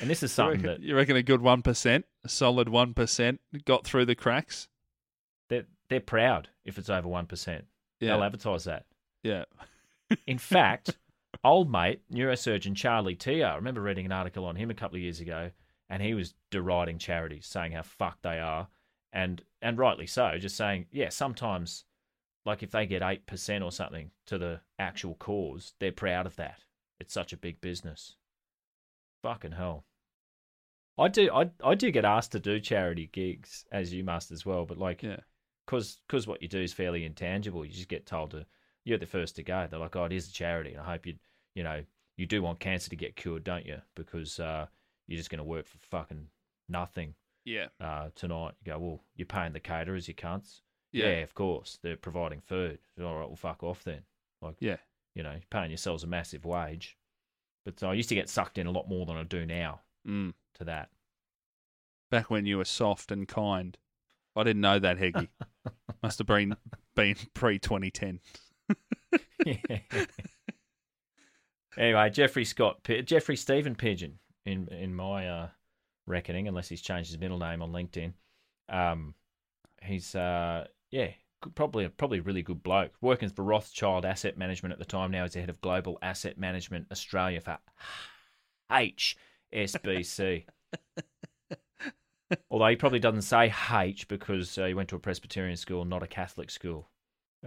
[0.00, 2.68] And this is You something reckon, that you reckon a good one percent, a solid
[2.68, 4.68] one percent, got through the cracks.
[5.48, 7.62] they're, they're proud if it's over 1%.
[8.00, 8.86] Yeah, They'll advertise that.
[9.22, 9.44] yeah,
[10.26, 10.96] In fact,
[11.44, 15.02] old mate, neurosurgeon Charlie Teo, I remember reading an article on him a couple of
[15.02, 15.50] years ago,
[15.88, 18.68] and he was deriding charities, saying how fucked they are,
[19.12, 21.84] and and rightly so, just saying, yeah, sometimes,
[22.44, 26.60] like if they get 8% or something to the actual cause, they're proud of that.
[26.98, 28.16] It's such a big business.
[29.22, 29.84] Fucking hell.
[30.98, 34.44] I do I I do get asked to do charity gigs, as you must as
[34.44, 35.20] well, but like yeah.
[35.66, 37.64] because because what you do is fairly intangible.
[37.64, 38.46] You just get told to
[38.84, 39.66] you're the first to go.
[39.70, 41.14] They're like, oh, it is a charity, and I hope you
[41.54, 41.82] you know
[42.16, 43.78] you do want cancer to get cured, don't you?
[43.94, 44.66] Because uh,
[45.06, 46.26] you're just going to work for fucking
[46.68, 47.14] nothing
[47.44, 47.68] Yeah.
[47.80, 48.52] uh, tonight.
[48.64, 50.60] You go, well, you're paying the caterers, you cunts.
[50.92, 51.06] Yeah.
[51.06, 51.78] Yeah, of course.
[51.82, 52.78] They're providing food.
[53.00, 54.02] All right, well, fuck off then.
[54.42, 54.76] Like, Yeah.
[55.14, 56.98] you know, you're paying yourselves a massive wage.
[57.64, 59.80] But uh, I used to get sucked in a lot more than I do now
[60.06, 60.34] Mm.
[60.56, 60.90] to that.
[62.10, 63.76] Back when you were soft and kind.
[64.36, 65.28] I didn't know that, Heggy.
[66.02, 66.56] Must have been
[66.94, 68.20] been pre 2010.
[71.76, 75.48] anyway, Geoffrey Scott, Geoffrey Stephen Pigeon, in in my uh,
[76.06, 78.12] reckoning, unless he's changed his middle name on LinkedIn.
[78.68, 79.14] Um,
[79.82, 81.10] he's uh, yeah,
[81.54, 82.92] probably probably a really good bloke.
[83.00, 85.10] Working for Rothschild Asset Management at the time.
[85.10, 87.58] Now he's the head of Global Asset Management Australia for
[88.70, 90.44] HSBC.
[92.50, 96.02] Although he probably doesn't say H because uh, he went to a Presbyterian school, not
[96.02, 96.88] a Catholic school.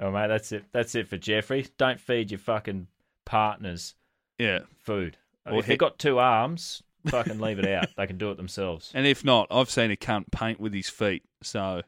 [0.01, 0.65] Oh mate, that's it.
[0.71, 1.67] That's it for Geoffrey.
[1.77, 2.87] Don't feed your fucking
[3.25, 3.95] partners
[4.37, 4.59] Yeah.
[4.83, 5.17] food.
[5.45, 7.87] If they've got two arms, fucking leave it out.
[7.95, 8.91] They can do it themselves.
[8.95, 11.23] And if not, I've seen a cunt paint with his feet.
[11.43, 11.81] So,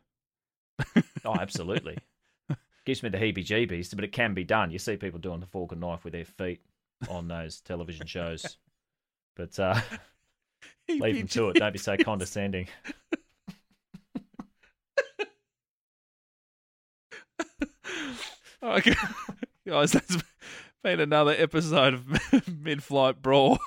[1.26, 1.98] Oh, absolutely.
[2.86, 4.70] Gives me the heebie-jeebies, but it can be done.
[4.72, 6.62] You see people doing the fork and knife with their feet
[7.10, 8.58] on those television shows.
[9.36, 9.80] But uh,
[10.90, 11.56] leave them to it.
[11.56, 12.68] Don't be so condescending.
[18.78, 18.96] Okay.
[19.68, 20.18] guys, that's
[20.84, 23.60] been another episode of Mid Flight Brawl.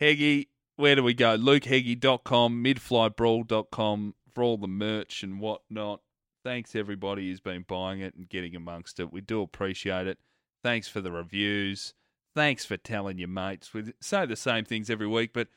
[0.00, 1.36] Heggy, where do we go?
[1.36, 6.00] LukeHeggy.com, midflightbrawl.com for all the merch and whatnot.
[6.42, 9.12] Thanks everybody who's been buying it and getting amongst it.
[9.12, 10.18] We do appreciate it.
[10.62, 11.94] Thanks for the reviews.
[12.34, 13.74] Thanks for telling your mates.
[13.74, 15.48] We say the same things every week, but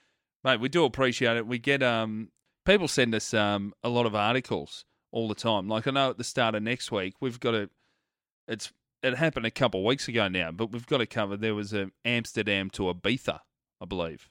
[0.44, 1.48] mate, we do appreciate it.
[1.48, 2.30] We get um
[2.66, 5.70] people send us um a lot of articles all the time.
[5.70, 7.70] Like I know at the start of next week we've got a
[8.48, 8.74] it's
[9.04, 11.38] it happened a couple of weeks ago now, but we've got to cover.
[11.38, 13.40] There was a Amsterdam to Ibiza,
[13.82, 14.30] I believe.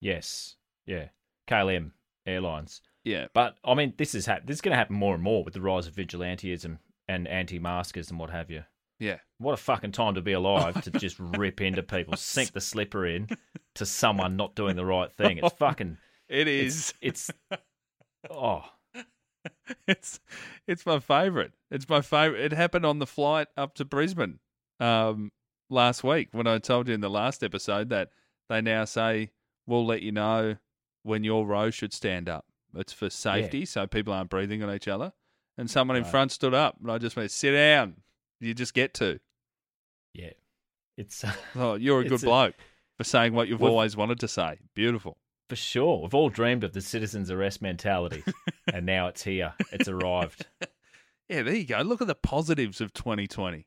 [0.00, 0.56] Yes.
[0.86, 1.08] Yeah.
[1.48, 1.92] KLM
[2.26, 2.80] Airlines.
[3.04, 5.42] Yeah, But, I mean, this is hap- this is going to happen more and more
[5.42, 8.64] with the rise of vigilantism and anti-maskers and what have you.
[8.98, 12.60] yeah, What a fucking time to be alive to just rip into people, sink the
[12.60, 13.26] slipper in
[13.76, 15.38] to someone not doing the right thing.
[15.38, 15.96] It's fucking.
[16.28, 16.92] it is.
[17.00, 17.30] It's.
[18.30, 18.64] Oh,
[19.88, 20.20] It's
[20.66, 21.52] it's my favorite.
[21.70, 22.40] It's my favorite.
[22.40, 24.38] It happened on the flight up to Brisbane
[24.78, 25.32] um,
[25.68, 28.10] last week when I told you in the last episode that
[28.48, 29.30] they now say
[29.66, 30.56] we'll let you know
[31.02, 32.44] when your row should stand up.
[32.74, 35.12] It's for safety, so people aren't breathing on each other.
[35.58, 36.10] And someone in Right.
[36.10, 37.96] front stood up, and I just went, "Sit down."
[38.40, 39.20] You just get to.
[40.14, 40.32] yeah.
[40.96, 41.24] It's
[41.56, 42.54] Oh, you're a good It's a- bloke
[42.96, 44.58] for saying what you've always wanted to say.
[44.74, 45.16] Beautiful.
[45.50, 46.00] For sure.
[46.00, 48.22] We've all dreamed of the citizens' arrest mentality,
[48.72, 49.52] and now it's here.
[49.72, 50.46] It's arrived.
[51.28, 51.78] Yeah, there you go.
[51.82, 53.64] Look at the positives of 2020.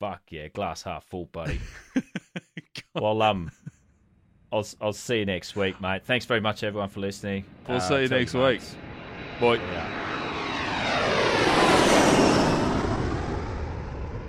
[0.00, 1.60] Fuck yeah, glass half full, buddy.
[2.96, 3.52] well, um,
[4.50, 6.04] I'll I'll see you next week, mate.
[6.04, 7.44] Thanks very much, everyone, for listening.
[7.68, 8.60] We'll Uh, see you next your week.
[8.60, 8.74] mates.
[9.38, 9.54] Boy.
[9.58, 9.96] Yeah.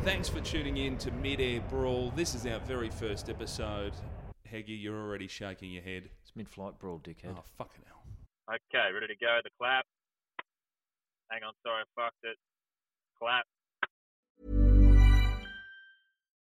[0.04, 2.12] Thanks for tuning in to Mid-Air Brawl.
[2.16, 3.94] This is our very first episode.
[4.52, 6.10] Heggy, you're already shaking your head.
[6.32, 7.36] It's mid-flight brawl, dickhead.
[7.36, 8.04] Oh, fucking hell.
[8.50, 9.40] Okay, ready to go.
[9.44, 9.84] The clap.
[11.30, 12.38] Hang on, sorry, I fucked it.
[13.20, 13.46] Clap.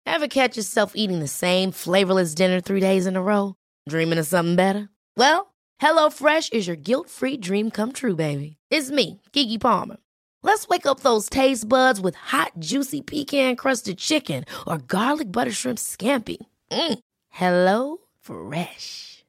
[0.06, 3.56] Ever catch yourself eating the same flavorless dinner three days in a row?
[3.88, 4.90] Dreaming of something better?
[5.16, 8.58] Well, HelloFresh is your guilt-free dream come true, baby.
[8.70, 9.98] It's me, Keke Palmer.
[10.44, 15.78] Let's wake up those taste buds with hot, juicy pecan-crusted chicken or garlic butter shrimp
[15.80, 16.38] scampi.
[16.72, 17.00] Mm.
[17.30, 19.19] Hello Fresh.